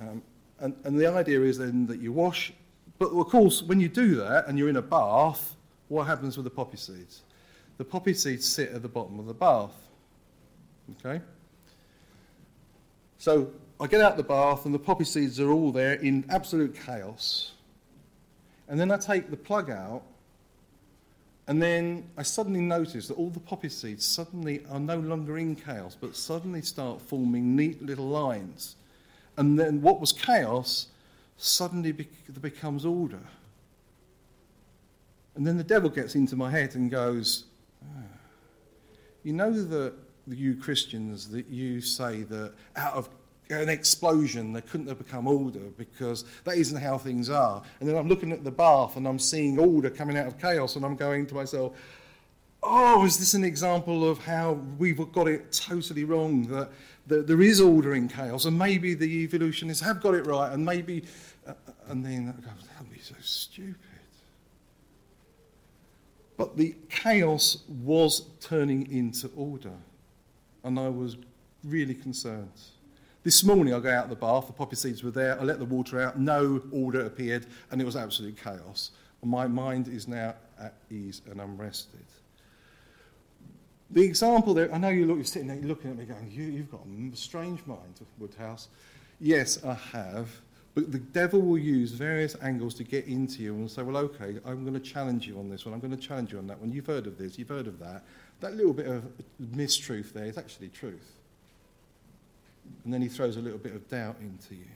Um, 0.00 0.22
and, 0.58 0.76
and 0.84 0.98
the 0.98 1.06
idea 1.06 1.40
is 1.40 1.56
then 1.56 1.86
that 1.86 1.98
you 2.00 2.12
wash 2.12 2.52
but 3.00 3.12
of 3.12 3.28
course, 3.28 3.62
when 3.62 3.80
you 3.80 3.88
do 3.88 4.14
that 4.16 4.46
and 4.46 4.58
you're 4.58 4.68
in 4.68 4.76
a 4.76 4.82
bath, 4.82 5.56
what 5.88 6.06
happens 6.06 6.36
with 6.36 6.44
the 6.44 6.50
poppy 6.50 6.76
seeds? 6.76 7.22
The 7.78 7.84
poppy 7.84 8.12
seeds 8.12 8.46
sit 8.46 8.72
at 8.72 8.82
the 8.82 8.88
bottom 8.88 9.18
of 9.18 9.24
the 9.24 9.32
bath. 9.32 9.72
Okay? 11.04 11.22
So 13.16 13.50
I 13.80 13.86
get 13.86 14.02
out 14.02 14.18
the 14.18 14.22
bath 14.22 14.66
and 14.66 14.74
the 14.74 14.78
poppy 14.78 15.04
seeds 15.04 15.40
are 15.40 15.50
all 15.50 15.72
there 15.72 15.94
in 15.94 16.26
absolute 16.28 16.74
chaos. 16.74 17.52
And 18.68 18.78
then 18.78 18.90
I 18.90 18.98
take 18.98 19.30
the 19.30 19.36
plug 19.36 19.70
out 19.70 20.02
and 21.48 21.60
then 21.60 22.06
I 22.18 22.22
suddenly 22.22 22.60
notice 22.60 23.08
that 23.08 23.14
all 23.14 23.30
the 23.30 23.40
poppy 23.40 23.70
seeds 23.70 24.04
suddenly 24.04 24.62
are 24.70 24.78
no 24.78 24.98
longer 24.98 25.38
in 25.38 25.56
chaos, 25.56 25.96
but 25.98 26.14
suddenly 26.14 26.60
start 26.60 27.00
forming 27.00 27.56
neat 27.56 27.82
little 27.82 28.08
lines. 28.08 28.76
And 29.38 29.58
then 29.58 29.80
what 29.80 30.00
was 30.00 30.12
chaos 30.12 30.88
suddenly 31.42 31.92
becomes 31.92 32.84
order. 32.84 33.20
And 35.34 35.46
then 35.46 35.56
the 35.56 35.64
devil 35.64 35.88
gets 35.88 36.14
into 36.14 36.36
my 36.36 36.50
head 36.50 36.74
and 36.74 36.90
goes, 36.90 37.44
ah, 37.82 38.02
You 39.22 39.32
know 39.32 39.50
that 39.50 39.94
you 40.26 40.54
Christians, 40.54 41.28
that 41.30 41.46
you 41.46 41.80
say 41.80 42.22
that 42.24 42.52
out 42.76 42.94
of 42.94 43.08
an 43.48 43.68
explosion 43.68 44.52
there 44.52 44.62
couldn't 44.62 44.86
have 44.86 44.98
become 44.98 45.26
order 45.26 45.70
because 45.76 46.24
that 46.44 46.56
isn't 46.56 46.80
how 46.80 46.98
things 46.98 47.30
are. 47.30 47.62
And 47.80 47.88
then 47.88 47.96
I'm 47.96 48.08
looking 48.08 48.32
at 48.32 48.44
the 48.44 48.50
bath 48.50 48.96
and 48.96 49.08
I'm 49.08 49.18
seeing 49.18 49.58
order 49.58 49.90
coming 49.90 50.16
out 50.16 50.26
of 50.26 50.38
chaos 50.38 50.76
and 50.76 50.84
I'm 50.84 50.94
going 50.94 51.26
to 51.26 51.34
myself, 51.34 51.74
oh, 52.62 53.04
is 53.04 53.18
this 53.18 53.34
an 53.34 53.44
example 53.44 54.08
of 54.08 54.18
how 54.18 54.52
we've 54.78 55.10
got 55.12 55.26
it 55.26 55.52
totally 55.52 56.04
wrong? 56.04 56.46
That, 56.48 56.70
there 57.10 57.42
is 57.42 57.60
order 57.60 57.94
in 57.94 58.08
chaos, 58.08 58.44
and 58.44 58.58
maybe 58.58 58.94
the 58.94 59.24
evolutionists 59.24 59.82
have 59.82 60.00
got 60.00 60.14
it 60.14 60.26
right, 60.26 60.52
and 60.52 60.64
maybe 60.64 61.04
uh, 61.46 61.54
and 61.88 62.04
then 62.04 62.26
that 62.26 62.40
goes, 62.40 62.66
that 62.68 62.80
would 62.80 62.92
be 62.92 63.00
so 63.00 63.14
stupid. 63.20 63.76
But 66.36 66.56
the 66.56 66.74
chaos 66.88 67.64
was 67.68 68.26
turning 68.40 68.90
into 68.90 69.30
order, 69.36 69.74
and 70.64 70.78
I 70.78 70.88
was 70.88 71.16
really 71.64 71.94
concerned. 71.94 72.52
This 73.22 73.44
morning, 73.44 73.74
I 73.74 73.80
go 73.80 73.90
out 73.90 74.04
of 74.04 74.10
the 74.10 74.16
bath, 74.16 74.46
the 74.46 74.54
poppy 74.54 74.76
seeds 74.76 75.02
were 75.02 75.10
there, 75.10 75.38
I 75.38 75.44
let 75.44 75.58
the 75.58 75.66
water 75.66 76.00
out, 76.00 76.18
no 76.18 76.62
order 76.72 77.04
appeared, 77.04 77.46
and 77.70 77.80
it 77.80 77.84
was 77.84 77.94
absolute 77.94 78.38
chaos. 78.42 78.92
My 79.22 79.46
mind 79.46 79.88
is 79.88 80.08
now 80.08 80.34
at 80.58 80.74
ease 80.90 81.20
and 81.30 81.40
I'm 81.40 81.58
rested. 81.58 82.06
The 83.92 84.02
example 84.02 84.54
there, 84.54 84.72
I 84.72 84.78
know 84.78 84.88
you 84.88 85.06
look, 85.06 85.16
you're 85.16 85.24
sitting 85.24 85.48
there, 85.48 85.56
looking 85.56 85.90
at 85.90 85.98
me 85.98 86.04
going, 86.04 86.30
you, 86.30 86.44
you've 86.44 86.70
got 86.70 86.80
a 86.86 87.16
strange 87.16 87.60
mind, 87.66 88.00
Woodhouse. 88.18 88.68
Yes, 89.20 89.64
I 89.64 89.74
have. 89.74 90.30
But 90.74 90.92
the 90.92 90.98
devil 90.98 91.40
will 91.40 91.58
use 91.58 91.90
various 91.90 92.36
angles 92.40 92.74
to 92.74 92.84
get 92.84 93.06
into 93.06 93.42
you 93.42 93.54
and 93.54 93.68
say, 93.68 93.82
well, 93.82 93.96
okay, 93.96 94.38
I'm 94.46 94.62
going 94.62 94.74
to 94.74 94.80
challenge 94.80 95.26
you 95.26 95.38
on 95.38 95.50
this 95.50 95.64
one, 95.64 95.74
I'm 95.74 95.80
going 95.80 95.96
to 95.96 95.96
challenge 95.96 96.32
you 96.32 96.38
on 96.38 96.46
that 96.46 96.60
one. 96.60 96.70
You've 96.70 96.86
heard 96.86 97.08
of 97.08 97.18
this, 97.18 97.38
you've 97.38 97.48
heard 97.48 97.66
of 97.66 97.80
that. 97.80 98.04
That 98.38 98.54
little 98.54 98.72
bit 98.72 98.86
of 98.86 99.02
mistruth 99.42 100.12
there 100.12 100.26
is 100.26 100.38
actually 100.38 100.68
truth. 100.68 101.16
And 102.84 102.94
then 102.94 103.02
he 103.02 103.08
throws 103.08 103.36
a 103.36 103.40
little 103.40 103.58
bit 103.58 103.74
of 103.74 103.88
doubt 103.88 104.16
into 104.20 104.54
you. 104.54 104.66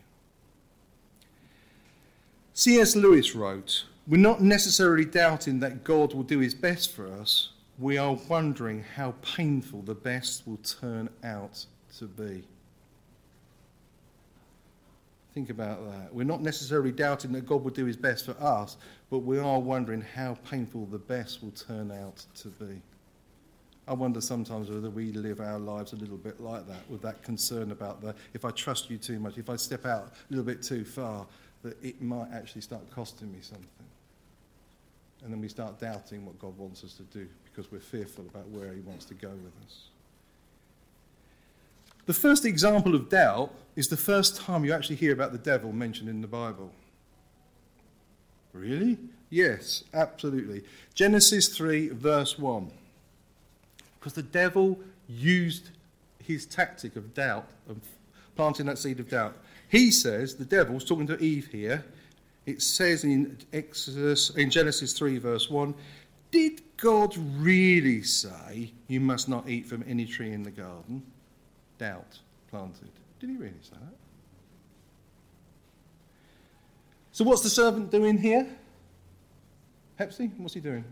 C.S. 2.53 2.97
Lewis 2.97 3.35
wrote, 3.35 3.85
We're 4.09 4.17
not 4.17 4.43
necessarily 4.43 5.05
doubting 5.05 5.61
that 5.61 5.85
God 5.85 6.13
will 6.13 6.23
do 6.25 6.41
his 6.41 6.55
best 6.55 6.93
for 6.93 7.07
us, 7.13 7.51
we 7.79 7.99
are 7.99 8.17
wondering 8.29 8.85
how 8.95 9.15
painful 9.23 9.83
the 9.83 9.95
best 9.95 10.47
will 10.47 10.59
turn 10.59 11.09
out 11.25 11.65
to 11.99 12.07
be. 12.07 12.45
Think 15.35 15.51
about 15.51 15.91
that. 15.91 16.15
We're 16.15 16.23
not 16.23 16.43
necessarily 16.43 16.93
doubting 16.93 17.33
that 17.33 17.47
God 17.47 17.65
will 17.65 17.73
do 17.73 17.85
his 17.85 17.97
best 17.97 18.27
for 18.27 18.37
us, 18.41 18.77
but 19.11 19.19
we 19.19 19.39
are 19.39 19.59
wondering 19.59 20.01
how 20.01 20.39
painful 20.49 20.87
the 20.87 20.99
best 20.99 21.43
will 21.43 21.51
turn 21.51 21.91
out 21.91 22.25
to 22.37 22.49
be. 22.49 22.81
I 23.89 23.95
wonder 23.95 24.21
sometimes 24.21 24.71
whether 24.71 24.89
we 24.89 25.11
live 25.13 25.41
our 25.41 25.59
lives 25.59 25.93
a 25.93 25.97
little 25.97 26.17
bit 26.17 26.41
like 26.41 26.67
that, 26.69 26.89
with 26.89 27.03
that 27.03 27.23
concern 27.23 27.73
about 27.73 28.01
the 28.01 28.15
if 28.33 28.45
I 28.45 28.51
trust 28.51 28.89
you 28.89 28.97
too 28.97 29.19
much, 29.19 29.37
if 29.37 29.51
I 29.51 29.57
step 29.57 29.85
out 29.85 30.13
a 30.31 30.33
little 30.33 30.45
bit 30.45 30.63
too 30.63 30.85
far, 30.85 31.27
that 31.63 31.83
it 31.83 32.01
might 32.01 32.29
actually 32.33 32.63
start 32.63 32.89
costing 32.91 33.33
me 33.33 33.39
something. 33.43 33.67
And 35.23 35.33
then 35.33 35.41
we 35.41 35.49
start 35.49 35.81
doubting 35.81 36.25
what 36.25 36.39
God 36.39 36.57
wants 36.57 36.85
us 36.85 36.95
to 36.95 37.03
do 37.03 37.27
because 37.55 37.71
we're 37.71 37.79
fearful 37.79 38.25
about 38.25 38.49
where 38.49 38.73
He 38.73 38.81
wants 38.81 39.05
to 39.07 39.15
go 39.15 39.29
with 39.29 39.53
us. 39.65 39.89
The 42.07 42.15
first 42.15 42.45
example 42.45 42.95
of 42.95 43.09
doubt 43.09 43.55
is 43.77 43.89
the 43.89 43.97
first 43.97 44.37
time 44.37 44.65
you 44.65 44.73
actually 44.73 44.97
hear 44.97 45.13
about 45.13 45.33
the 45.33 45.39
devil 45.39 45.73
mentioned 45.73 46.09
in 46.09 46.21
the 46.21 46.27
Bible. 46.27 46.71
Really? 48.53 48.99
Yes, 49.31 49.85
absolutely. 49.95 50.65
Genesis 50.95 51.49
3, 51.57 51.89
verse 51.89 52.39
1. 52.39 52.71
Because 53.99 54.13
the 54.13 54.23
devil 54.23 54.79
used 55.09 55.71
his 56.23 56.47
tactic 56.47 56.97
of 56.97 57.15
doubt, 57.15 57.47
of 57.69 57.79
planting 58.37 58.67
that 58.67 58.79
seed 58.79 59.01
of 59.01 59.09
doubt. 59.09 59.37
He 59.69 59.91
says, 59.91 60.37
the 60.37 60.45
devil's 60.45 60.85
talking 60.85 61.07
to 61.07 61.19
Eve 61.23 61.49
here, 61.51 61.85
it 62.47 62.61
says 62.61 63.05
in 63.05 63.39
Exodus, 63.53 64.31
in 64.31 64.51
Genesis 64.51 64.93
3, 64.93 65.19
verse 65.19 65.49
1, 65.49 65.75
did 66.35 66.63
God 66.79 67.17
really 67.17 68.03
say 68.03 68.73
you 68.89 68.99
must 68.99 69.29
not 69.29 69.49
eat 69.49 69.67
from 69.67 69.85
any 69.87 70.05
tree 70.05 70.33
in 70.33 70.43
the 70.43 70.51
garden? 70.51 71.01
Doubt 71.79 72.19
planted. 72.51 72.91
Did 73.21 73.31
he 73.31 73.37
really 73.37 73.55
say 73.63 73.77
that? 73.81 73.95
So, 77.13 77.23
what's 77.23 77.43
the 77.43 77.49
servant 77.49 77.93
doing 77.93 78.19
here? 78.19 78.49
Pepsi, 79.99 80.37
what's 80.39 80.55
he 80.55 80.61
doing? 80.61 80.85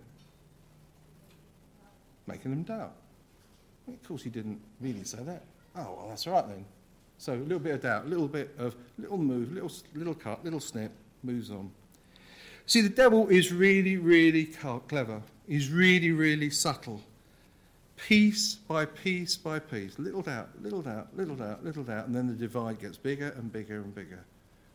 Making 2.29 2.53
them 2.53 2.63
doubt. 2.63 2.93
Of 3.89 4.01
course, 4.07 4.23
he 4.23 4.31
didn't 4.31 4.61
really 4.81 5.03
say 5.03 5.25
that. 5.25 5.43
Oh, 5.75 5.97
well, 5.99 6.07
that's 6.09 6.29
right 6.29 6.47
then. 6.47 6.65
So, 7.19 7.33
a 7.33 7.35
little 7.35 7.59
bit 7.59 7.75
of 7.75 7.83
doubt, 7.83 8.05
a 8.05 8.09
little 8.09 8.29
bit 8.29 8.55
of 8.59 8.77
little 8.97 9.19
move, 9.19 9.51
little, 9.51 9.73
little 9.93 10.15
cut, 10.15 10.45
little 10.45 10.61
snip, 10.61 10.93
moves 11.25 11.51
on. 11.51 11.73
See, 12.67 12.81
the 12.81 12.89
devil 12.89 13.29
is 13.29 13.53
really, 13.53 13.97
really 13.97 14.47
clever. 14.89 15.23
He's 15.49 15.71
really, 15.71 16.11
really 16.11 16.51
subtle. 16.51 17.03
Piece 17.97 18.55
by 18.55 18.85
piece 18.85 19.37
by 19.37 19.59
piece, 19.59 19.99
little 19.99 20.23
doubt, 20.23 20.49
little 20.61 20.83
doubt, 20.83 21.09
little 21.17 21.37
doubt, 21.37 21.65
little 21.65 21.85
doubt, 21.85 22.07
and 22.07 22.15
then 22.15 22.27
the 22.27 22.35
divide 22.35 22.81
gets 22.81 22.97
bigger 22.97 23.29
and 23.37 23.53
bigger 23.53 23.77
and 23.77 23.95
bigger. 23.95 24.25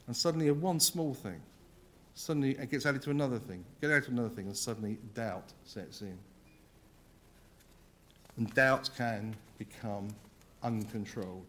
And 0.06 0.16
suddenly, 0.16 0.48
a 0.48 0.54
one 0.54 0.80
small 0.80 1.14
thing, 1.14 1.42
suddenly 2.16 2.52
it 2.52 2.72
gets 2.72 2.86
added 2.86 3.02
to 3.04 3.10
another 3.10 3.40
thing, 3.40 3.66
get 3.82 3.90
added 3.92 4.06
to 4.06 4.12
another 4.12 4.30
thing, 4.30 4.46
and 4.46 4.56
suddenly 4.56 4.98
doubt 5.14 5.52
sets 5.66 6.02
in. 6.02 6.18
And 8.38 8.54
doubt 8.54 8.90
can 8.98 9.36
become 9.58 10.10
uncontrolled. 10.64 11.46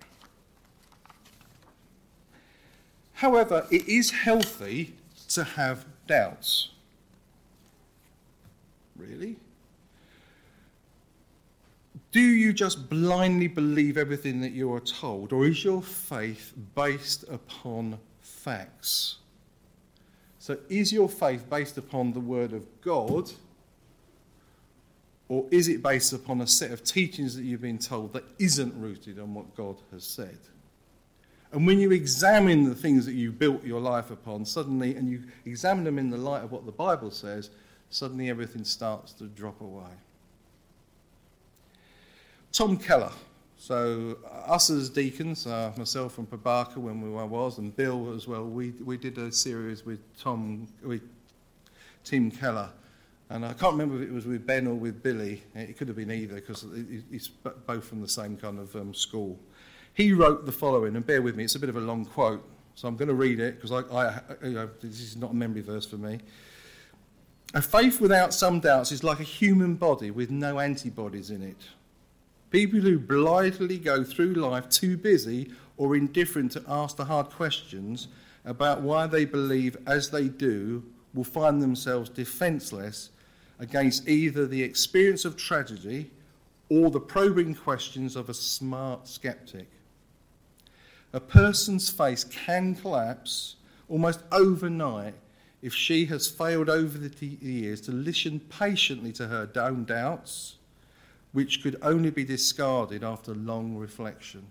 However, 3.12 3.66
it 3.71 3.87
is 3.88 4.11
healthy 4.11 4.95
to 5.30 5.45
have 5.45 5.85
doubts. 6.09 6.71
Really? 8.97 9.37
Do 12.11 12.21
you 12.21 12.53
just 12.53 12.91
blindly 12.91 13.47
believe 13.47 13.97
everything 13.97 14.41
that 14.41 14.53
you 14.53 14.73
are 14.73 14.81
told, 14.81 15.33
or 15.33 15.47
is 15.47 15.62
your 15.62 15.83
faith 15.83 16.53
based 16.75 17.25
upon 17.29 17.99
facts? 18.21 19.19
So, 20.38 20.57
is 20.69 20.93
your 20.93 21.09
faith 21.09 21.49
based 21.49 21.77
upon 21.77 22.12
the 22.12 22.21
Word 22.21 22.53
of 22.53 22.67
God, 22.81 23.31
or 25.29 25.47
is 25.50 25.69
it 25.69 25.83
based 25.83 26.15
upon 26.15 26.41
a 26.41 26.47
set 26.47 26.71
of 26.71 26.83
teachings 26.83 27.37
that 27.37 27.43
you've 27.43 27.61
been 27.61 27.79
told 27.79 28.15
that 28.15 28.25
isn't 28.38 28.75
rooted 28.81 29.19
on 29.19 29.35
what 29.35 29.55
God 29.55 29.77
has 29.93 30.05
said? 30.05 30.38
And 31.52 31.67
when 31.67 31.78
you 31.78 31.93
examine 31.93 32.64
the 32.64 32.75
things 32.75 33.07
that 33.07 33.14
you 33.14 33.33
built 33.33 33.64
your 33.64 33.81
life 33.81 34.11
upon, 34.11 34.45
suddenly, 34.45 34.97
and 34.97 35.09
you 35.09 35.23
examine 35.47 35.85
them 35.85 35.99
in 35.99 36.11
the 36.11 36.19
light 36.19 36.45
of 36.45 36.52
what 36.52 36.67
the 36.67 36.73
Bible 36.73 37.11
says, 37.11 37.50
suddenly 37.90 38.28
everything 38.28 38.64
starts 38.64 39.12
to 39.14 39.25
drop 39.25 39.61
away. 39.61 39.90
Tom 42.52 42.76
Keller. 42.76 43.12
So, 43.61 44.19
us 44.47 44.71
as 44.71 44.88
deacons, 44.88 45.45
uh, 45.47 45.73
myself 45.76 46.19
and 46.19 46.31
Prabhakar 46.31 46.76
when 46.76 47.00
we 47.00 47.09
was, 47.11 47.59
and 47.59 47.75
Bill 47.75 48.14
as 48.14 48.28
well, 48.28 48.45
we, 48.45 48.71
we 48.85 48.97
did 48.97 49.19
a 49.19 49.33
series 49.33 49.84
with 49.84 49.99
Tom, 50.17 50.69
with 50.84 51.02
Tim 52.04 52.30
Keller. 52.30 52.71
And 53.30 53.45
I 53.45 53.52
can't 53.52 53.73
remember 53.73 54.00
if 54.00 54.08
it 54.08 54.13
was 54.13 54.26
with 54.26 54.47
Ben 54.47 54.67
or 54.67 54.75
with 54.75 55.02
Billy. 55.02 55.43
It 55.54 55.76
could 55.76 55.89
have 55.89 55.97
been 55.97 56.11
either 56.11 56.37
because 56.37 56.65
it's 57.11 57.28
both 57.28 57.84
from 57.84 58.00
the 58.00 58.08
same 58.08 58.37
kind 58.37 58.58
of 58.58 58.75
um, 58.76 58.95
school. 58.95 59.39
He 59.99 60.13
wrote 60.13 60.47
the 60.47 60.52
following, 60.52 60.95
and 60.95 61.04
bear 61.04 61.21
with 61.21 61.34
me, 61.34 61.43
it's 61.43 61.56
a 61.56 61.58
bit 61.58 61.69
of 61.69 61.76
a 61.76 61.80
long 61.80 62.04
quote, 62.04 62.49
so 62.76 62.87
I'm 62.87 62.97
going 62.97 63.08
to 63.08 63.15
read 63.15 63.41
it 63.41 63.61
because 63.61 63.73
I, 63.73 63.80
I, 63.93 64.21
you 64.45 64.52
know, 64.52 64.71
this 64.80 65.00
is 65.00 65.17
not 65.17 65.32
a 65.32 65.34
memory 65.34 65.61
verse 65.61 65.87
for 65.87 65.97
me. 65.97 66.21
A 67.52 67.61
faith 67.61 68.00
without 68.00 68.32
some 68.32 68.61
doubts 68.61 68.93
is 68.93 69.02
like 69.02 69.19
a 69.19 69.25
human 69.25 69.75
body 69.75 70.13
with 70.13 70.30
no 70.30 70.61
antibodies 70.61 71.30
in 71.30 71.43
it. 71.43 71.56
People 72.50 72.78
who 72.78 72.97
blithely 72.97 73.76
go 73.76 74.04
through 74.04 74.34
life 74.34 74.69
too 74.69 74.97
busy 74.97 75.50
or 75.76 75.97
indifferent 75.97 76.52
to 76.52 76.63
ask 76.69 76.97
the 76.97 77.06
hard 77.06 77.30
questions 77.30 78.06
about 78.45 78.82
why 78.82 79.08
they 79.08 79.25
believe 79.25 79.76
as 79.89 80.11
they 80.11 80.28
do 80.28 80.84
will 81.13 81.25
find 81.25 81.61
themselves 81.61 82.08
defenseless 82.08 83.11
against 83.58 84.08
either 84.08 84.47
the 84.47 84.63
experience 84.63 85.25
of 85.25 85.37
tragedy 85.37 86.08
or 86.69 86.89
the 86.89 87.00
probing 87.00 87.52
questions 87.52 88.15
of 88.15 88.28
a 88.28 88.34
smart 88.34 89.08
skeptic 89.08 89.67
a 91.12 91.21
person's 91.21 91.88
face 91.88 92.25
can 92.25 92.75
collapse 92.75 93.56
almost 93.88 94.21
overnight 94.30 95.14
if 95.62 95.75
she 95.75 96.06
has 96.06 96.28
failed 96.28 96.68
over 96.68 96.99
the 96.99 97.26
years 97.26 97.80
to 97.82 97.92
listen 97.92 98.40
patiently 98.40 99.12
to 99.12 99.26
her 99.26 99.50
own 99.56 99.84
doubts, 99.84 100.56
which 101.32 101.62
could 101.62 101.76
only 101.82 102.10
be 102.10 102.25
discarded 102.25 103.02
after 103.02 103.34
long 103.34 103.76
reflection. 103.76 104.47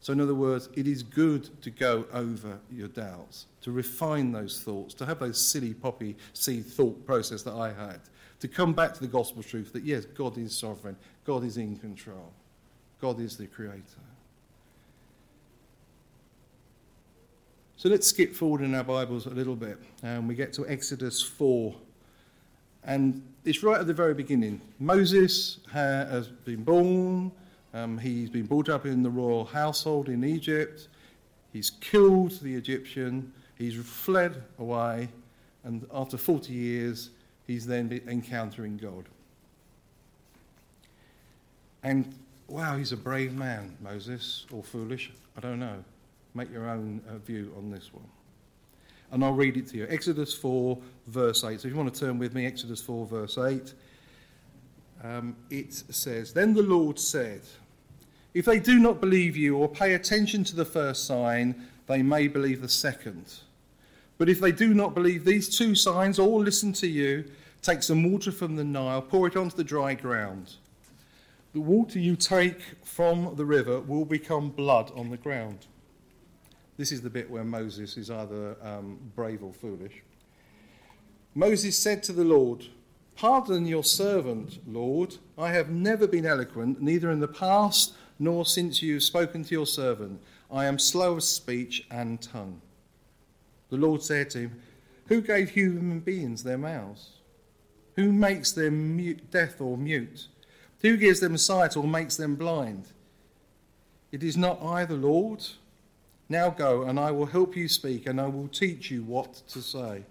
So, 0.00 0.12
in 0.14 0.20
other 0.20 0.34
words, 0.34 0.68
it 0.74 0.86
is 0.86 1.02
good 1.02 1.62
to 1.62 1.70
go 1.70 2.06
over 2.12 2.58
your 2.70 2.88
doubts, 2.88 3.46
to 3.62 3.70
refine 3.70 4.32
those 4.32 4.60
thoughts, 4.62 4.94
to 4.94 5.06
have 5.06 5.18
those 5.20 5.38
silly 5.38 5.74
poppy 5.74 6.16
seed 6.32 6.66
thought 6.66 7.04
process 7.06 7.42
that 7.42 7.54
I 7.54 7.72
had, 7.72 8.00
to 8.40 8.48
come 8.48 8.72
back 8.72 8.94
to 8.94 9.00
the 9.00 9.06
gospel 9.06 9.42
truth 9.42 9.72
that 9.74 9.84
yes, 9.84 10.06
God 10.06 10.38
is 10.38 10.56
sovereign, 10.56 10.96
God 11.24 11.44
is 11.44 11.58
in 11.58 11.76
control, 11.76 12.32
God 13.00 13.20
is 13.20 13.36
the 13.36 13.46
creator. 13.46 13.82
So 17.80 17.88
let's 17.88 18.06
skip 18.06 18.34
forward 18.34 18.60
in 18.60 18.74
our 18.74 18.84
Bibles 18.84 19.24
a 19.24 19.30
little 19.30 19.56
bit 19.56 19.78
and 20.02 20.28
we 20.28 20.34
get 20.34 20.52
to 20.52 20.68
Exodus 20.68 21.22
4. 21.22 21.74
And 22.84 23.22
it's 23.46 23.62
right 23.62 23.80
at 23.80 23.86
the 23.86 23.94
very 23.94 24.12
beginning. 24.12 24.60
Moses 24.78 25.60
has 25.72 26.28
been 26.28 26.62
born, 26.62 27.32
um, 27.72 27.96
he's 27.96 28.28
been 28.28 28.44
brought 28.44 28.68
up 28.68 28.84
in 28.84 29.02
the 29.02 29.08
royal 29.08 29.46
household 29.46 30.10
in 30.10 30.24
Egypt, 30.24 30.88
he's 31.54 31.70
killed 31.80 32.32
the 32.42 32.54
Egyptian, 32.54 33.32
he's 33.56 33.76
fled 33.76 34.42
away, 34.58 35.08
and 35.64 35.86
after 35.90 36.18
40 36.18 36.52
years, 36.52 37.08
he's 37.46 37.66
then 37.66 37.98
encountering 38.06 38.76
God. 38.76 39.06
And 41.82 42.14
wow, 42.46 42.76
he's 42.76 42.92
a 42.92 42.98
brave 42.98 43.32
man, 43.32 43.74
Moses, 43.80 44.44
or 44.52 44.62
foolish, 44.62 45.10
I 45.34 45.40
don't 45.40 45.60
know. 45.60 45.82
Make 46.34 46.52
your 46.52 46.68
own 46.68 47.00
uh, 47.08 47.18
view 47.18 47.52
on 47.56 47.70
this 47.70 47.92
one. 47.92 48.04
And 49.12 49.24
I'll 49.24 49.32
read 49.32 49.56
it 49.56 49.66
to 49.68 49.76
you. 49.76 49.86
Exodus 49.88 50.32
4, 50.32 50.78
verse 51.08 51.42
8. 51.42 51.60
So 51.60 51.68
if 51.68 51.74
you 51.74 51.78
want 51.78 51.92
to 51.92 52.00
turn 52.00 52.18
with 52.18 52.34
me, 52.34 52.46
Exodus 52.46 52.80
4, 52.80 53.06
verse 53.06 53.38
8. 53.38 53.74
Um, 55.02 55.36
it 55.50 55.72
says, 55.72 56.32
Then 56.32 56.54
the 56.54 56.62
Lord 56.62 56.98
said, 56.98 57.40
If 58.34 58.44
they 58.44 58.60
do 58.60 58.78
not 58.78 59.00
believe 59.00 59.36
you 59.36 59.56
or 59.56 59.68
pay 59.68 59.94
attention 59.94 60.44
to 60.44 60.56
the 60.56 60.64
first 60.64 61.06
sign, 61.06 61.66
they 61.86 62.02
may 62.02 62.28
believe 62.28 62.60
the 62.60 62.68
second. 62.68 63.34
But 64.18 64.28
if 64.28 64.38
they 64.38 64.52
do 64.52 64.74
not 64.74 64.94
believe 64.94 65.24
these 65.24 65.56
two 65.56 65.74
signs 65.74 66.18
or 66.18 66.40
listen 66.40 66.72
to 66.74 66.86
you, 66.86 67.24
take 67.62 67.82
some 67.82 68.12
water 68.12 68.30
from 68.30 68.54
the 68.54 68.64
Nile, 68.64 69.02
pour 69.02 69.26
it 69.26 69.36
onto 69.36 69.56
the 69.56 69.64
dry 69.64 69.94
ground. 69.94 70.54
The 71.52 71.60
water 71.60 71.98
you 71.98 72.14
take 72.14 72.60
from 72.84 73.34
the 73.34 73.44
river 73.44 73.80
will 73.80 74.04
become 74.04 74.50
blood 74.50 74.92
on 74.94 75.10
the 75.10 75.16
ground. 75.16 75.66
This 76.80 76.92
is 76.92 77.02
the 77.02 77.10
bit 77.10 77.30
where 77.30 77.44
Moses 77.44 77.98
is 77.98 78.10
either 78.10 78.56
um, 78.62 78.98
brave 79.14 79.44
or 79.44 79.52
foolish. 79.52 80.02
Moses 81.34 81.76
said 81.78 82.02
to 82.04 82.12
the 82.14 82.24
Lord, 82.24 82.68
Pardon 83.16 83.66
your 83.66 83.84
servant, 83.84 84.60
Lord. 84.66 85.18
I 85.36 85.50
have 85.52 85.68
never 85.68 86.06
been 86.06 86.24
eloquent, 86.24 86.80
neither 86.80 87.10
in 87.10 87.20
the 87.20 87.28
past 87.28 87.92
nor 88.18 88.46
since 88.46 88.80
you 88.80 88.94
have 88.94 89.02
spoken 89.02 89.44
to 89.44 89.54
your 89.54 89.66
servant. 89.66 90.22
I 90.50 90.64
am 90.64 90.78
slow 90.78 91.16
of 91.16 91.22
speech 91.22 91.86
and 91.90 92.18
tongue. 92.18 92.62
The 93.68 93.76
Lord 93.76 94.02
said 94.02 94.30
to 94.30 94.38
him, 94.38 94.62
Who 95.08 95.20
gave 95.20 95.50
human 95.50 96.00
beings 96.00 96.44
their 96.44 96.56
mouths? 96.56 97.10
Who 97.96 98.10
makes 98.10 98.52
them 98.52 98.96
mute, 98.96 99.30
deaf 99.30 99.60
or 99.60 99.76
mute? 99.76 100.28
Who 100.80 100.96
gives 100.96 101.20
them 101.20 101.36
sight 101.36 101.76
or 101.76 101.86
makes 101.86 102.16
them 102.16 102.36
blind? 102.36 102.86
It 104.10 104.22
is 104.22 104.38
not 104.38 104.62
I, 104.62 104.86
the 104.86 104.94
Lord. 104.94 105.44
Now 106.30 106.48
go, 106.48 106.84
and 106.84 106.98
I 106.98 107.10
will 107.10 107.26
help 107.26 107.56
you 107.56 107.68
speak, 107.68 108.06
and 108.06 108.20
I 108.20 108.28
will 108.28 108.46
teach 108.46 108.88
you 108.88 109.02
what 109.02 109.42
to 109.48 109.60
say. 109.60 110.04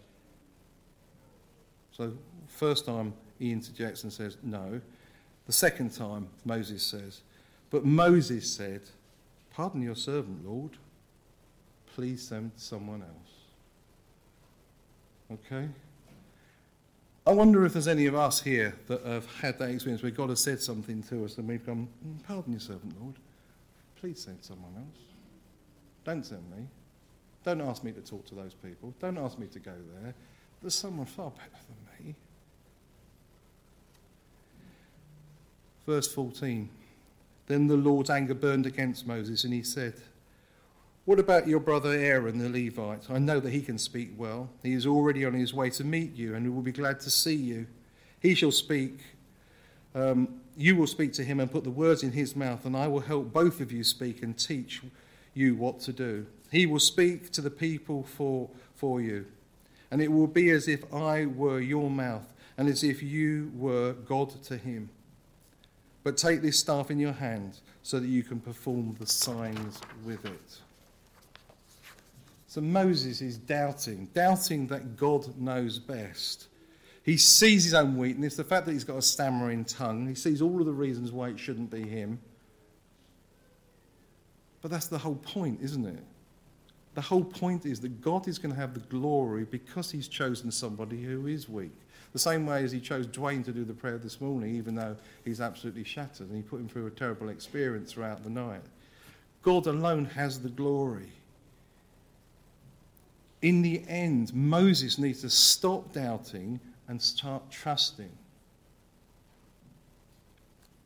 So, 1.93 2.11
first 2.47 2.85
time 2.85 3.13
he 3.39 3.53
interjects 3.53 4.03
and 4.03 4.11
says, 4.11 4.37
No. 4.43 4.81
The 5.47 5.53
second 5.53 5.95
time, 5.95 6.27
Moses 6.43 6.83
says, 6.83 7.21
But 7.71 7.85
Moses 7.85 8.51
said, 8.51 8.81
Pardon 9.53 9.81
your 9.81 9.95
servant, 9.95 10.45
Lord. 10.45 10.71
Please 11.95 12.21
send 12.21 12.51
someone 12.57 13.01
else. 13.01 13.31
Okay? 15.45 15.69
I 17.25 17.31
wonder 17.31 17.65
if 17.65 17.73
there's 17.73 17.87
any 17.87 18.07
of 18.07 18.15
us 18.15 18.41
here 18.41 18.75
that 18.87 19.05
have 19.05 19.33
had 19.35 19.57
that 19.59 19.69
experience 19.69 20.03
where 20.03 20.11
God 20.11 20.29
has 20.29 20.43
said 20.43 20.59
something 20.59 21.01
to 21.03 21.23
us 21.23 21.37
and 21.37 21.47
we've 21.47 21.65
gone, 21.65 21.87
"Mm, 22.05 22.23
Pardon 22.23 22.53
your 22.53 22.59
servant, 22.59 22.99
Lord. 23.01 23.15
Please 23.95 24.21
send 24.21 24.43
someone 24.43 24.73
else. 24.75 25.08
Don't 26.09 26.25
send 26.25 26.49
me. 26.49 26.65
Don't 27.45 27.61
ask 27.61 27.83
me 27.83 27.91
to 27.91 28.01
talk 28.01 28.25
to 28.29 28.33
those 28.33 28.55
people. 28.55 28.95
Don't 28.99 29.19
ask 29.19 29.37
me 29.37 29.45
to 29.45 29.59
go 29.59 29.75
there. 30.01 30.15
There's 30.59 30.73
someone 30.73 31.05
far 31.05 31.29
better 31.29 31.63
than 31.67 32.07
me. 32.07 32.15
Verse 35.85 36.11
14 36.11 36.67
Then 37.45 37.67
the 37.67 37.75
Lord's 37.75 38.09
anger 38.09 38.33
burned 38.33 38.65
against 38.65 39.05
Moses, 39.05 39.43
and 39.43 39.53
he 39.53 39.61
said, 39.61 39.93
What 41.05 41.19
about 41.19 41.47
your 41.47 41.59
brother 41.59 41.91
Aaron 41.91 42.39
the 42.39 42.49
Levite? 42.49 43.07
I 43.11 43.19
know 43.19 43.39
that 43.39 43.51
he 43.51 43.61
can 43.61 43.77
speak 43.77 44.09
well. 44.17 44.49
He 44.63 44.73
is 44.73 44.87
already 44.87 45.25
on 45.25 45.35
his 45.35 45.53
way 45.53 45.69
to 45.69 45.83
meet 45.83 46.15
you, 46.15 46.33
and 46.33 46.43
he 46.43 46.49
will 46.49 46.63
be 46.63 46.71
glad 46.71 46.99
to 47.01 47.11
see 47.11 47.35
you. 47.35 47.67
He 48.19 48.33
shall 48.33 48.51
speak. 48.51 48.97
Um, 49.93 50.41
you 50.57 50.75
will 50.75 50.87
speak 50.87 51.13
to 51.13 51.23
him 51.23 51.39
and 51.39 51.51
put 51.51 51.63
the 51.63 51.69
words 51.69 52.01
in 52.01 52.13
his 52.13 52.35
mouth, 52.35 52.65
and 52.65 52.75
I 52.75 52.87
will 52.87 53.01
help 53.01 53.31
both 53.31 53.61
of 53.61 53.71
you 53.71 53.83
speak 53.83 54.23
and 54.23 54.35
teach 54.35 54.81
you 55.33 55.55
what 55.55 55.79
to 55.81 55.93
do. 55.93 56.25
He 56.51 56.65
will 56.65 56.79
speak 56.79 57.31
to 57.31 57.41
the 57.41 57.51
people 57.51 58.03
for, 58.03 58.49
for 58.75 59.01
you, 59.01 59.25
and 59.91 60.01
it 60.01 60.11
will 60.11 60.27
be 60.27 60.49
as 60.49 60.67
if 60.67 60.91
I 60.93 61.25
were 61.25 61.59
your 61.59 61.89
mouth, 61.89 62.33
and 62.57 62.67
as 62.67 62.83
if 62.83 63.01
you 63.01 63.51
were 63.55 63.93
God 63.93 64.43
to 64.43 64.57
him. 64.57 64.89
But 66.03 66.17
take 66.17 66.41
this 66.41 66.59
staff 66.59 66.89
in 66.91 66.99
your 66.99 67.13
hand 67.13 67.59
so 67.83 67.99
that 67.99 68.07
you 68.07 68.23
can 68.23 68.39
perform 68.39 68.95
the 68.99 69.05
signs 69.05 69.79
with 70.05 70.25
it. 70.25 70.59
So 72.47 72.61
Moses 72.61 73.21
is 73.21 73.37
doubting, 73.37 74.09
doubting 74.13 74.67
that 74.67 74.97
God 74.97 75.37
knows 75.39 75.77
best. 75.77 76.47
He 77.03 77.17
sees 77.17 77.63
his 77.63 77.73
own 77.73 77.95
weakness, 77.95 78.35
the 78.35 78.43
fact 78.43 78.65
that 78.65 78.73
he's 78.73 78.83
got 78.83 78.97
a 78.97 79.01
stammering 79.01 79.65
tongue. 79.65 80.07
He 80.07 80.15
sees 80.15 80.41
all 80.41 80.59
of 80.59 80.65
the 80.65 80.73
reasons 80.73 81.11
why 81.11 81.29
it 81.29 81.39
shouldn't 81.39 81.69
be 81.69 81.83
him. 81.83 82.19
But 84.61 84.71
that's 84.71 84.87
the 84.87 84.97
whole 84.97 85.15
point, 85.15 85.59
isn't 85.61 85.85
it? 85.85 86.03
The 86.95 87.01
whole 87.01 87.23
point 87.23 87.65
is 87.65 87.79
that 87.81 88.01
God 88.01 88.27
is 88.27 88.39
going 88.39 88.53
to 88.53 88.59
have 88.59 88.73
the 88.73 88.79
glory 88.81 89.45
because 89.45 89.91
he's 89.91 90.07
chosen 90.07 90.51
somebody 90.51 91.01
who 91.01 91.27
is 91.27 91.47
weak. 91.47 91.71
The 92.11 92.19
same 92.19 92.45
way 92.45 92.63
as 92.63 92.71
he 92.71 92.79
chose 92.79 93.05
Dwayne 93.05 93.45
to 93.45 93.51
do 93.51 93.63
the 93.63 93.73
prayer 93.73 93.97
this 93.97 94.19
morning, 94.19 94.55
even 94.55 94.75
though 94.75 94.95
he's 95.23 95.39
absolutely 95.39 95.83
shattered 95.83 96.27
and 96.27 96.35
he 96.35 96.41
put 96.41 96.59
him 96.59 96.67
through 96.67 96.87
a 96.87 96.91
terrible 96.91 97.29
experience 97.29 97.93
throughout 97.93 98.23
the 98.23 98.29
night. 98.29 98.63
God 99.43 99.67
alone 99.67 100.05
has 100.05 100.39
the 100.41 100.49
glory. 100.49 101.11
In 103.41 103.61
the 103.61 103.83
end, 103.87 104.33
Moses 104.33 104.97
needs 104.97 105.21
to 105.21 105.29
stop 105.29 105.93
doubting 105.93 106.59
and 106.87 107.01
start 107.01 107.49
trusting. 107.51 108.11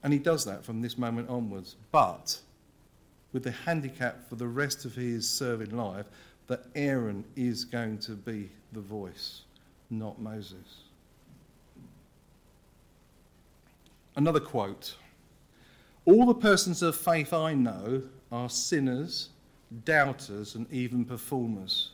And 0.04 0.12
he 0.12 0.20
does 0.20 0.44
that 0.46 0.66
from 0.66 0.82
this 0.82 0.98
moment 0.98 1.30
onwards. 1.30 1.78
But 1.92 2.38
with 3.34 3.44
the 3.44 3.52
handicap 3.52 4.30
for 4.30 4.36
the 4.36 4.48
rest 4.48 4.86
of 4.86 4.96
his 4.96 5.28
serving 5.28 5.76
life 5.76 6.06
that 6.48 6.66
Aaron 6.76 7.26
is 7.36 7.66
going 7.66 7.98
to 7.98 8.12
be 8.12 8.50
the 8.72 8.80
voice, 8.80 9.42
not 9.90 10.22
Moses. 10.22 10.84
Another 14.16 14.40
quote 14.40 14.96
All 16.06 16.28
the 16.28 16.36
persons 16.36 16.84
of 16.84 16.96
faith 16.96 17.34
I 17.34 17.56
know 17.56 18.04
are 18.32 18.50
sinners, 18.50 19.30
doubters, 19.84 20.56
and 20.56 20.72
even 20.72 21.04
performers. 21.04 21.90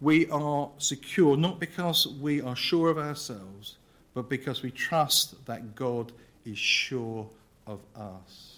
We 0.00 0.30
are 0.30 0.70
secure 0.78 1.36
not 1.36 1.58
because 1.58 2.06
we 2.06 2.40
are 2.40 2.54
sure 2.54 2.88
of 2.88 2.98
ourselves, 2.98 3.78
but 4.14 4.28
because 4.28 4.62
we 4.62 4.70
trust 4.70 5.44
that 5.46 5.74
God 5.74 6.12
is 6.44 6.56
sure 6.56 7.28
of 7.66 7.80
us. 7.96 8.57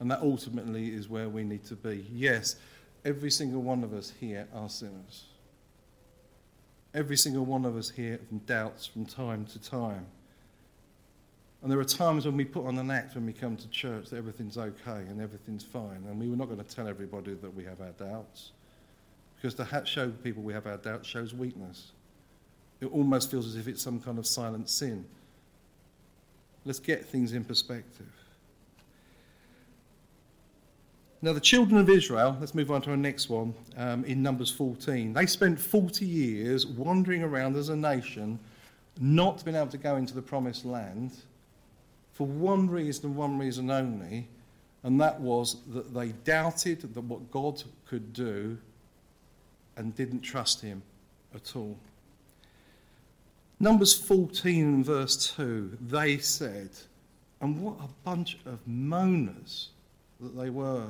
And 0.00 0.10
that 0.10 0.20
ultimately 0.22 0.88
is 0.88 1.08
where 1.08 1.28
we 1.28 1.44
need 1.44 1.64
to 1.66 1.76
be. 1.76 2.06
Yes, 2.10 2.56
every 3.04 3.30
single 3.30 3.62
one 3.62 3.84
of 3.84 3.92
us 3.92 4.12
here 4.18 4.48
are 4.54 4.68
sinners. 4.68 5.24
Every 6.92 7.16
single 7.16 7.44
one 7.44 7.64
of 7.64 7.76
us 7.76 7.90
here 7.90 8.18
doubts 8.46 8.86
from 8.86 9.04
time 9.04 9.44
to 9.46 9.58
time. 9.60 10.06
And 11.62 11.70
there 11.70 11.78
are 11.78 11.84
times 11.84 12.24
when 12.24 12.36
we 12.36 12.46
put 12.46 12.66
on 12.66 12.78
an 12.78 12.90
act 12.90 13.14
when 13.14 13.26
we 13.26 13.34
come 13.34 13.56
to 13.56 13.68
church 13.68 14.08
that 14.08 14.16
everything's 14.16 14.56
okay 14.56 15.04
and 15.08 15.20
everything's 15.20 15.62
fine. 15.62 16.04
And 16.08 16.18
we 16.18 16.28
were 16.28 16.36
not 16.36 16.46
going 16.46 16.62
to 16.64 16.74
tell 16.74 16.88
everybody 16.88 17.34
that 17.34 17.54
we 17.54 17.64
have 17.64 17.80
our 17.82 17.92
doubts. 17.92 18.52
Because 19.36 19.54
to 19.54 19.82
show 19.84 20.08
people 20.08 20.42
we 20.42 20.54
have 20.54 20.66
our 20.66 20.78
doubts 20.78 21.06
shows 21.06 21.34
weakness. 21.34 21.92
It 22.80 22.86
almost 22.86 23.30
feels 23.30 23.46
as 23.46 23.56
if 23.56 23.68
it's 23.68 23.82
some 23.82 24.00
kind 24.00 24.18
of 24.18 24.26
silent 24.26 24.70
sin. 24.70 25.04
Let's 26.64 26.78
get 26.78 27.04
things 27.04 27.32
in 27.34 27.44
perspective. 27.44 28.10
Now, 31.22 31.34
the 31.34 31.40
children 31.40 31.78
of 31.78 31.90
Israel, 31.90 32.34
let's 32.40 32.54
move 32.54 32.70
on 32.70 32.80
to 32.82 32.90
our 32.90 32.96
next 32.96 33.28
one, 33.28 33.52
um, 33.76 34.04
in 34.06 34.22
Numbers 34.22 34.50
14. 34.50 35.12
They 35.12 35.26
spent 35.26 35.60
40 35.60 36.06
years 36.06 36.66
wandering 36.66 37.22
around 37.22 37.56
as 37.56 37.68
a 37.68 37.76
nation, 37.76 38.38
not 38.98 39.44
being 39.44 39.56
able 39.56 39.68
to 39.68 39.76
go 39.76 39.96
into 39.96 40.14
the 40.14 40.22
promised 40.22 40.64
land, 40.64 41.12
for 42.12 42.26
one 42.26 42.70
reason 42.70 43.06
and 43.06 43.16
one 43.16 43.38
reason 43.38 43.70
only, 43.70 44.28
and 44.82 44.98
that 44.98 45.20
was 45.20 45.58
that 45.74 45.92
they 45.92 46.08
doubted 46.24 46.80
that 46.80 47.00
what 47.02 47.30
God 47.30 47.62
could 47.86 48.14
do 48.14 48.56
and 49.76 49.94
didn't 49.94 50.20
trust 50.22 50.62
Him 50.62 50.82
at 51.34 51.54
all. 51.54 51.78
Numbers 53.58 53.92
14 53.92 54.64
and 54.64 54.84
verse 54.86 55.34
2, 55.36 55.76
they 55.82 56.16
said, 56.16 56.70
and 57.42 57.60
what 57.60 57.76
a 57.78 57.88
bunch 58.04 58.38
of 58.46 58.58
moaners 58.66 59.66
that 60.18 60.34
they 60.34 60.48
were. 60.48 60.86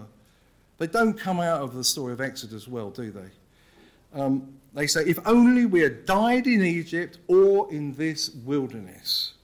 They 0.81 0.87
don't 0.87 1.13
come 1.13 1.41
out 1.41 1.61
of 1.61 1.75
the 1.75 1.85
story 1.85 2.15
of 2.15 2.23
Exodus 2.23 2.67
well, 2.67 2.89
do 2.89 3.11
they? 3.11 4.19
Um, 4.19 4.55
they 4.73 4.87
say, 4.87 5.03
if 5.03 5.19
only 5.27 5.67
we 5.67 5.81
had 5.81 6.07
died 6.07 6.47
in 6.47 6.63
Egypt 6.63 7.19
or 7.29 7.71
in 7.71 7.93
this 7.97 8.31
wilderness. 8.31 9.35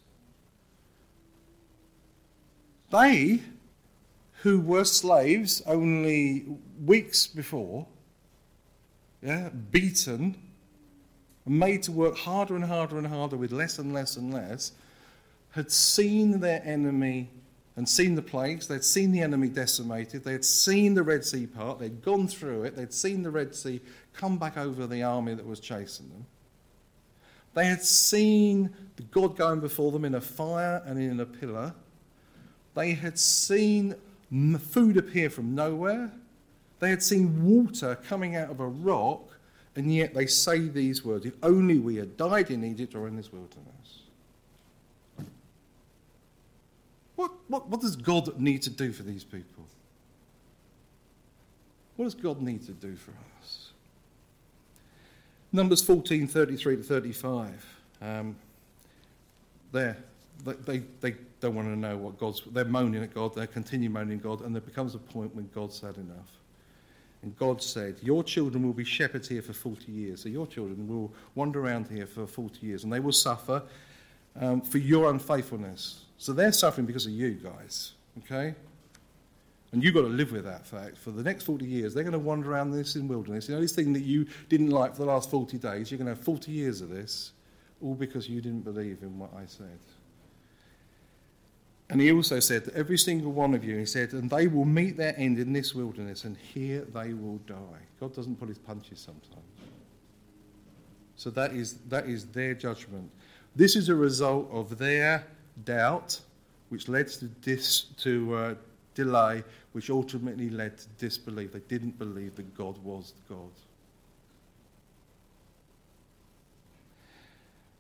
They, 2.90 3.42
who 4.40 4.62
were 4.62 4.86
slaves 4.86 5.62
only 5.66 6.46
weeks 6.82 7.26
before, 7.26 7.86
yeah, 9.20 9.50
beaten, 9.50 10.36
made 11.44 11.82
to 11.82 11.92
work 11.92 12.16
harder 12.16 12.56
and 12.56 12.64
harder 12.64 12.96
and 12.96 13.06
harder 13.06 13.36
with 13.36 13.52
less 13.52 13.78
and 13.78 13.92
less 13.92 14.16
and 14.16 14.32
less, 14.32 14.72
had 15.50 15.70
seen 15.70 16.40
their 16.40 16.62
enemy 16.64 17.28
and 17.76 17.88
seen 17.88 18.14
the 18.14 18.22
plagues. 18.22 18.66
They'd 18.66 18.84
seen 18.84 19.12
the 19.12 19.20
enemy 19.20 19.48
decimated. 19.48 20.24
They 20.24 20.32
had 20.32 20.44
seen 20.44 20.94
the 20.94 21.02
Red 21.02 21.24
Sea 21.24 21.46
part. 21.46 21.78
They'd 21.78 22.02
gone 22.02 22.26
through 22.26 22.64
it. 22.64 22.74
They'd 22.74 22.92
seen 22.92 23.22
the 23.22 23.30
Red 23.30 23.54
Sea 23.54 23.80
come 24.14 24.38
back 24.38 24.56
over 24.56 24.86
the 24.86 25.02
army 25.02 25.34
that 25.34 25.46
was 25.46 25.60
chasing 25.60 26.08
them. 26.08 26.26
They 27.54 27.66
had 27.66 27.82
seen 27.82 28.70
the 28.96 29.02
God 29.04 29.36
going 29.36 29.60
before 29.60 29.92
them 29.92 30.04
in 30.04 30.14
a 30.14 30.20
fire 30.20 30.82
and 30.86 30.98
in 30.98 31.20
a 31.20 31.26
pillar. 31.26 31.74
They 32.74 32.92
had 32.92 33.18
seen 33.18 33.94
food 34.58 34.96
appear 34.96 35.30
from 35.30 35.54
nowhere. 35.54 36.10
They 36.78 36.90
had 36.90 37.02
seen 37.02 37.44
water 37.44 37.96
coming 38.06 38.36
out 38.36 38.50
of 38.50 38.60
a 38.60 38.66
rock, 38.66 39.38
and 39.74 39.94
yet 39.94 40.12
they 40.12 40.26
say 40.26 40.68
these 40.68 41.04
words 41.04 41.24
If 41.24 41.34
only 41.42 41.78
we 41.78 41.96
had 41.96 42.16
died 42.16 42.50
in 42.50 42.64
Egypt 42.64 42.94
or 42.94 43.08
in 43.08 43.16
this 43.16 43.32
wilderness. 43.32 43.75
What, 47.16 47.32
what, 47.48 47.68
what 47.68 47.80
does 47.80 47.96
God 47.96 48.38
need 48.38 48.62
to 48.62 48.70
do 48.70 48.92
for 48.92 49.02
these 49.02 49.24
people? 49.24 49.64
What 51.96 52.04
does 52.04 52.14
God 52.14 52.42
need 52.42 52.64
to 52.66 52.72
do 52.72 52.94
for 52.94 53.12
us? 53.40 53.70
Numbers 55.52 55.82
14, 55.82 56.28
33 56.28 56.76
to 56.76 56.82
35. 56.82 57.66
Um, 58.02 58.36
there, 59.72 59.96
they, 60.44 60.54
they, 60.56 60.78
they 61.00 61.16
don't 61.40 61.54
want 61.54 61.68
to 61.68 61.76
know 61.76 61.96
what 61.96 62.18
God's. 62.18 62.42
They're 62.52 62.64
moaning 62.66 63.02
at 63.02 63.14
God, 63.14 63.34
they 63.34 63.46
continue 63.46 63.88
moaning 63.88 64.18
at 64.18 64.22
God, 64.22 64.42
and 64.42 64.54
there 64.54 64.60
becomes 64.60 64.94
a 64.94 64.98
point 64.98 65.34
when 65.34 65.48
God's 65.54 65.80
had 65.80 65.96
enough. 65.96 66.30
And 67.22 67.36
God 67.38 67.62
said, 67.62 67.96
Your 68.02 68.22
children 68.22 68.64
will 68.64 68.74
be 68.74 68.84
shepherds 68.84 69.28
here 69.28 69.42
for 69.42 69.54
40 69.54 69.90
years. 69.90 70.22
So 70.22 70.28
your 70.28 70.46
children 70.46 70.86
will 70.86 71.12
wander 71.34 71.60
around 71.60 71.88
here 71.88 72.06
for 72.06 72.26
40 72.26 72.66
years, 72.66 72.84
and 72.84 72.92
they 72.92 73.00
will 73.00 73.12
suffer 73.12 73.62
um, 74.38 74.60
for 74.60 74.78
your 74.78 75.10
unfaithfulness. 75.10 76.05
So 76.18 76.32
they're 76.32 76.52
suffering 76.52 76.86
because 76.86 77.06
of 77.06 77.12
you 77.12 77.32
guys, 77.32 77.92
okay? 78.24 78.54
And 79.72 79.82
you've 79.82 79.94
got 79.94 80.02
to 80.02 80.08
live 80.08 80.32
with 80.32 80.44
that 80.44 80.66
fact. 80.66 80.96
For 80.96 81.10
the 81.10 81.22
next 81.22 81.44
40 81.44 81.66
years, 81.66 81.92
they're 81.92 82.04
going 82.04 82.12
to 82.12 82.18
wander 82.18 82.50
around 82.52 82.70
this 82.70 82.96
in 82.96 83.08
wilderness. 83.08 83.48
You 83.48 83.56
know, 83.56 83.60
this 83.60 83.74
thing 83.74 83.92
that 83.92 84.02
you 84.02 84.26
didn't 84.48 84.70
like 84.70 84.92
for 84.92 85.02
the 85.02 85.08
last 85.08 85.30
40 85.30 85.58
days, 85.58 85.90
you're 85.90 85.98
going 85.98 86.06
to 86.06 86.14
have 86.14 86.24
40 86.24 86.50
years 86.50 86.80
of 86.80 86.88
this, 86.88 87.32
all 87.82 87.94
because 87.94 88.28
you 88.28 88.40
didn't 88.40 88.64
believe 88.64 89.02
in 89.02 89.18
what 89.18 89.30
I 89.36 89.44
said. 89.46 89.78
And 91.88 92.00
he 92.00 92.10
also 92.10 92.40
said 92.40 92.64
that 92.64 92.74
every 92.74 92.98
single 92.98 93.32
one 93.32 93.54
of 93.54 93.64
you, 93.64 93.76
he 93.78 93.86
said, 93.86 94.12
and 94.12 94.28
they 94.28 94.48
will 94.48 94.64
meet 94.64 94.96
their 94.96 95.14
end 95.16 95.38
in 95.38 95.52
this 95.52 95.74
wilderness, 95.74 96.24
and 96.24 96.36
here 96.36 96.84
they 96.92 97.12
will 97.12 97.38
die. 97.46 97.82
God 98.00 98.14
doesn't 98.14 98.36
pull 98.36 98.48
his 98.48 98.58
punches 98.58 98.98
sometimes. 98.98 99.44
So 101.16 101.30
that 101.30 101.52
is, 101.52 101.74
that 101.88 102.08
is 102.08 102.26
their 102.26 102.54
judgment. 102.54 103.10
This 103.54 103.76
is 103.76 103.88
a 103.88 103.94
result 103.94 104.48
of 104.50 104.78
their 104.78 105.26
doubt, 105.64 106.20
which 106.68 106.88
led 106.88 107.08
to, 107.08 107.26
dis, 107.26 107.82
to 107.98 108.34
uh, 108.34 108.54
delay, 108.94 109.44
which 109.72 109.90
ultimately 109.90 110.50
led 110.50 110.78
to 110.78 110.88
disbelief. 110.98 111.52
They 111.52 111.60
didn't 111.60 111.98
believe 111.98 112.34
that 112.36 112.54
God 112.56 112.78
was 112.82 113.12
God. 113.28 113.50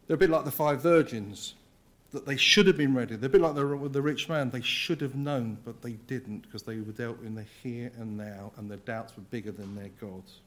They're 0.06 0.14
a 0.14 0.18
bit 0.18 0.30
like 0.30 0.44
the 0.44 0.52
five 0.52 0.80
virgins, 0.80 1.54
that 2.12 2.26
they 2.26 2.36
should 2.36 2.66
have 2.66 2.76
been 2.76 2.94
ready. 2.94 3.16
They're 3.16 3.28
a 3.28 3.32
bit 3.32 3.40
like 3.40 3.56
the, 3.56 3.88
the 3.90 4.02
rich 4.02 4.28
man. 4.28 4.50
They 4.50 4.62
should 4.62 5.00
have 5.00 5.14
known, 5.16 5.58
but 5.64 5.82
they 5.82 5.92
didn't 6.06 6.42
because 6.42 6.62
they 6.62 6.76
were 6.76 6.92
dealt 6.92 7.20
in 7.22 7.34
the 7.34 7.44
here 7.62 7.90
and 7.98 8.16
now, 8.16 8.52
and 8.56 8.70
their 8.70 8.78
doubts 8.78 9.16
were 9.16 9.24
bigger 9.24 9.50
than 9.50 9.74
their 9.74 9.90
gods. 10.00 10.40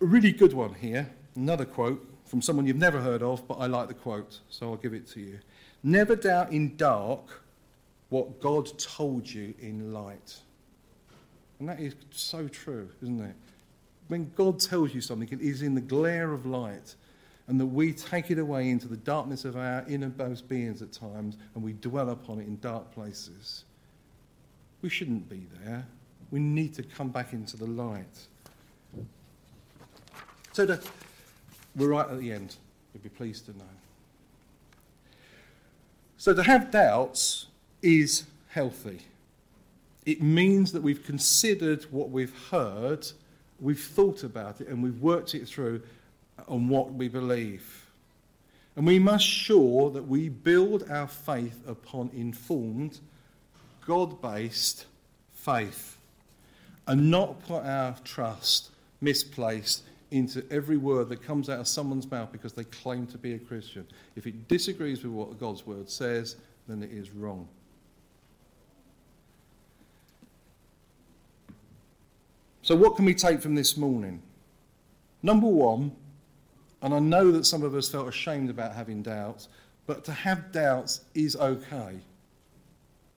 A 0.00 0.04
really 0.04 0.32
good 0.32 0.52
one 0.52 0.74
here, 0.74 1.08
another 1.36 1.64
quote 1.64 2.04
from 2.30 2.40
someone 2.40 2.64
you've 2.64 2.76
never 2.76 3.00
heard 3.00 3.24
of, 3.24 3.46
but 3.48 3.54
I 3.54 3.66
like 3.66 3.88
the 3.88 3.94
quote, 3.94 4.38
so 4.50 4.70
I'll 4.70 4.76
give 4.76 4.94
it 4.94 5.08
to 5.08 5.20
you. 5.20 5.40
Never 5.82 6.14
doubt 6.14 6.52
in 6.52 6.76
dark 6.76 7.42
what 8.08 8.40
God 8.40 8.70
told 8.78 9.28
you 9.28 9.52
in 9.60 9.92
light. 9.92 10.38
And 11.58 11.68
that 11.68 11.80
is 11.80 11.96
so 12.12 12.46
true, 12.46 12.88
isn't 13.02 13.20
it? 13.20 13.34
When 14.06 14.30
God 14.36 14.60
tells 14.60 14.94
you 14.94 15.00
something, 15.00 15.28
it 15.32 15.40
is 15.40 15.62
in 15.62 15.74
the 15.74 15.80
glare 15.80 16.32
of 16.32 16.46
light 16.46 16.94
and 17.48 17.58
that 17.58 17.66
we 17.66 17.92
take 17.92 18.30
it 18.30 18.38
away 18.38 18.70
into 18.70 18.86
the 18.86 18.96
darkness 18.96 19.44
of 19.44 19.56
our 19.56 19.84
innermost 19.88 20.48
beings 20.48 20.82
at 20.82 20.92
times 20.92 21.36
and 21.56 21.64
we 21.64 21.72
dwell 21.72 22.10
upon 22.10 22.38
it 22.38 22.46
in 22.46 22.60
dark 22.60 22.92
places. 22.94 23.64
We 24.82 24.88
shouldn't 24.88 25.28
be 25.28 25.48
there. 25.64 25.84
We 26.30 26.38
need 26.38 26.74
to 26.74 26.84
come 26.84 27.08
back 27.08 27.32
into 27.32 27.56
the 27.56 27.66
light. 27.66 28.26
So 30.52 30.64
to, 30.66 30.80
we're 31.76 31.88
right 31.88 32.08
at 32.08 32.18
the 32.18 32.32
end. 32.32 32.56
You'll 32.92 33.02
be 33.02 33.08
pleased 33.08 33.46
to 33.46 33.52
know. 33.52 33.64
So 36.16 36.34
to 36.34 36.42
have 36.42 36.70
doubts 36.70 37.46
is 37.82 38.24
healthy. 38.48 39.00
It 40.04 40.22
means 40.22 40.72
that 40.72 40.82
we've 40.82 41.04
considered 41.04 41.84
what 41.90 42.10
we've 42.10 42.36
heard, 42.50 43.06
we've 43.60 43.80
thought 43.80 44.22
about 44.22 44.60
it, 44.60 44.68
and 44.68 44.82
we've 44.82 45.00
worked 45.00 45.34
it 45.34 45.46
through 45.46 45.82
on 46.48 46.68
what 46.68 46.92
we 46.92 47.08
believe. 47.08 47.86
And 48.76 48.86
we 48.86 48.98
must 48.98 49.26
sure 49.26 49.90
that 49.90 50.06
we 50.06 50.28
build 50.28 50.90
our 50.90 51.06
faith 51.06 51.62
upon 51.66 52.10
informed, 52.14 53.00
God 53.86 54.20
based 54.22 54.86
faith 55.34 55.98
and 56.86 57.10
not 57.10 57.40
put 57.46 57.64
our 57.64 57.94
trust 58.04 58.70
misplaced 59.00 59.82
into 60.10 60.44
every 60.50 60.76
word 60.76 61.08
that 61.08 61.22
comes 61.22 61.48
out 61.48 61.60
of 61.60 61.68
someone's 61.68 62.10
mouth 62.10 62.32
because 62.32 62.52
they 62.52 62.64
claim 62.64 63.06
to 63.08 63.18
be 63.18 63.34
a 63.34 63.38
Christian. 63.38 63.86
If 64.16 64.26
it 64.26 64.48
disagrees 64.48 65.02
with 65.02 65.12
what 65.12 65.38
God's 65.38 65.66
word 65.66 65.88
says, 65.88 66.36
then 66.66 66.82
it 66.82 66.90
is 66.90 67.10
wrong. 67.10 67.46
So, 72.62 72.76
what 72.76 72.96
can 72.96 73.04
we 73.04 73.14
take 73.14 73.40
from 73.40 73.54
this 73.54 73.76
morning? 73.76 74.22
Number 75.22 75.46
one, 75.46 75.92
and 76.82 76.94
I 76.94 76.98
know 76.98 77.30
that 77.32 77.44
some 77.44 77.62
of 77.62 77.74
us 77.74 77.88
felt 77.88 78.08
ashamed 78.08 78.50
about 78.50 78.74
having 78.74 79.02
doubts, 79.02 79.48
but 79.86 80.04
to 80.04 80.12
have 80.12 80.52
doubts 80.52 81.02
is 81.14 81.36
okay. 81.36 81.98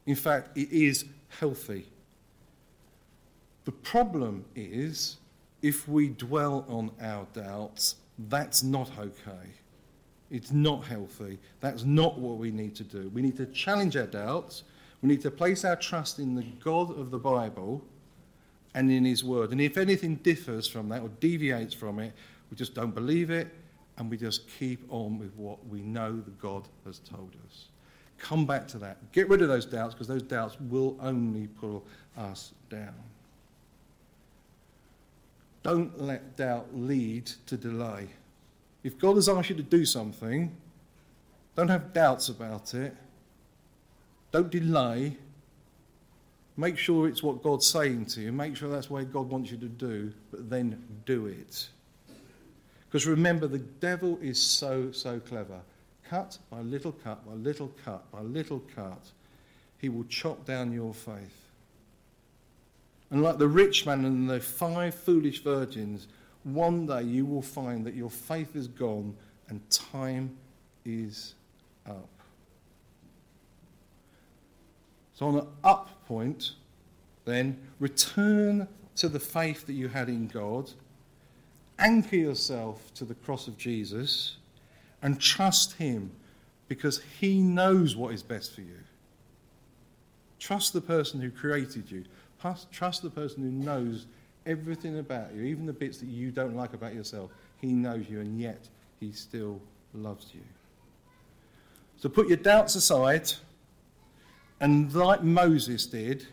In 0.06 0.16
fact, 0.16 0.58
it 0.58 0.72
is 0.72 1.06
healthy. 1.30 1.86
The 3.66 3.72
problem 3.72 4.44
is 4.56 5.18
if 5.64 5.88
we 5.88 6.10
dwell 6.10 6.66
on 6.68 6.92
our 7.02 7.26
doubts, 7.34 7.96
that's 8.30 8.62
not 8.62 8.92
okay. 9.00 9.50
It's 10.30 10.52
not 10.52 10.86
healthy. 10.86 11.40
That's 11.62 11.84
not 11.84 12.20
what 12.20 12.38
we 12.38 12.52
need 12.52 12.76
to 12.76 12.84
do. 12.84 13.10
We 13.14 13.22
need 13.22 13.38
to 13.38 13.46
challenge 13.48 13.96
our 13.96 14.06
doubts. 14.06 14.64
We 15.02 15.10
need 15.10 15.22
to 15.22 15.32
place 15.32 15.64
our 15.64 15.78
trust 15.78 16.20
in 16.20 16.36
the 16.36 16.44
God 16.64 16.96
of 17.00 17.12
the 17.12 17.18
Bible 17.18 17.82
and 18.76 18.92
in 18.92 19.06
His 19.06 19.24
Word. 19.24 19.52
And 19.52 19.62
if 19.62 19.78
anything 19.78 20.16
differs 20.16 20.68
from 20.68 20.90
that 20.90 21.02
or 21.02 21.10
deviates 21.20 21.74
from 21.74 22.00
it, 22.00 22.14
we 22.52 22.58
just 22.58 22.74
don't 22.74 22.94
believe 22.94 23.30
it, 23.30 23.48
and 23.98 24.10
we 24.10 24.18
just 24.18 24.48
keep 24.60 24.86
on 24.92 25.18
with 25.18 25.34
what 25.36 25.66
we 25.68 25.82
know 25.82 26.18
that 26.18 26.40
God 26.40 26.68
has 26.86 27.00
told 27.00 27.36
us. 27.48 27.68
Come 28.18 28.46
back 28.46 28.68
to 28.70 28.78
that. 28.80 29.12
Get 29.12 29.30
rid 29.30 29.42
of 29.42 29.48
those 29.48 29.66
doubts 29.66 29.94
because 29.94 30.08
those 30.08 30.24
doubts 30.24 30.58
will 30.60 30.98
only 31.02 31.48
pull 31.48 31.86
us 32.18 32.54
down. 32.70 32.94
Don't 35.64 36.00
let 36.00 36.36
doubt 36.36 36.68
lead 36.74 37.28
to 37.48 37.58
delay. 37.58 38.10
If 38.84 39.00
God 39.00 39.16
has 39.16 39.30
asked 39.30 39.50
you 39.50 39.56
to 39.56 39.64
do 39.64 39.86
something, 39.86 40.56
don't 41.56 41.70
have 41.70 41.94
doubts 41.94 42.30
about 42.30 42.74
it. 42.74 42.96
Don't 44.32 44.50
delay. 44.50 45.18
Make 46.58 46.78
sure 46.78 47.08
it's 47.08 47.24
what 47.24 47.42
God's 47.42 47.66
saying 47.66 48.08
to 48.08 48.22
you. 48.22 48.32
Make 48.32 48.58
sure 48.58 48.70
that's 48.70 48.90
what 48.90 49.12
God 49.12 49.30
wants 49.30 49.52
you 49.52 49.58
to 49.58 49.70
do, 49.70 50.12
but 50.32 50.50
then 50.50 50.84
do 51.06 51.28
it. 51.28 51.70
Because 52.86 53.08
remember, 53.08 53.48
the 53.48 53.60
devil 53.60 54.20
is 54.22 54.40
so, 54.40 54.92
so 54.92 55.20
clever. 55.20 55.62
Cut 56.08 56.38
by 56.52 56.60
little 56.60 56.92
cut, 56.92 57.26
by 57.26 57.34
little 57.34 57.72
cut, 57.84 58.12
by 58.12 58.22
little 58.22 58.62
cut, 58.76 59.12
he 59.80 59.90
will 59.90 60.04
chop 60.04 60.46
down 60.46 60.72
your 60.72 60.94
faith. 60.94 61.43
And 63.14 63.22
like 63.22 63.38
the 63.38 63.48
rich 63.48 63.86
man 63.86 64.06
and 64.06 64.28
the 64.28 64.40
five 64.40 64.96
foolish 64.96 65.44
virgins, 65.44 66.08
one 66.42 66.88
day 66.88 67.04
you 67.04 67.28
will 67.28 67.44
find 67.44 67.86
that 67.86 67.94
your 67.94 68.10
faith 68.10 68.56
is 68.56 68.68
gone 68.68 69.16
and 69.50 69.62
time 69.70 70.36
is 70.84 71.36
up. 71.86 72.10
So, 75.14 75.28
on 75.28 75.36
the 75.36 75.46
up 75.64 76.08
point, 76.08 76.54
then, 77.24 77.60
return 77.80 78.68
to 78.96 79.08
the 79.08 79.20
faith 79.20 79.68
that 79.68 79.74
you 79.74 79.90
had 79.90 80.10
in 80.10 80.26
God 80.28 80.72
anchor 81.78 82.16
yourself 82.16 82.92
to 82.96 83.06
the 83.06 83.14
cross 83.14 83.48
of 83.48 83.60
Jesus 83.60 84.38
and 85.04 85.22
trust 85.22 85.74
Him 85.74 86.10
because 86.68 87.00
He 87.20 87.42
knows 87.42 87.96
what 87.96 88.12
is 88.12 88.24
best 88.24 88.56
for 88.56 88.62
you. 88.62 88.80
Trust 90.40 90.74
the 90.74 90.82
person 90.82 91.22
who 91.22 91.32
created 91.32 91.90
you. 91.90 92.04
Trust 92.72 93.02
the 93.02 93.10
person 93.10 93.44
who 93.44 93.52
knows 93.52 94.06
everything 94.46 95.00
about 95.00 95.34
you, 95.34 95.44
even 95.44 95.66
the 95.66 95.74
bits 95.74 96.00
that 96.00 96.08
you 96.08 96.30
don't 96.32 96.56
like 96.56 96.74
about 96.74 96.94
yourself. 96.94 97.32
He 97.62 97.72
knows 97.72 98.10
you, 98.10 98.20
and 98.20 98.40
yet 98.40 98.68
He 99.00 99.12
still 99.14 99.62
loves 99.94 100.28
you. 100.34 100.42
So 101.98 102.10
put 102.10 102.28
your 102.28 102.38
doubts 102.38 102.76
aside, 102.76 103.32
and 104.60 104.94
like 104.94 105.24
Moses 105.24 105.86
did, 105.86 106.28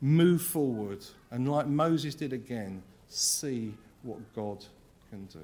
move 0.00 0.42
forward. 0.42 1.04
And 1.30 1.50
like 1.50 1.66
Moses 1.66 2.14
did 2.14 2.34
again, 2.34 2.82
see 3.08 3.72
what 4.02 4.18
God 4.34 4.64
can 5.10 5.24
do. 5.26 5.40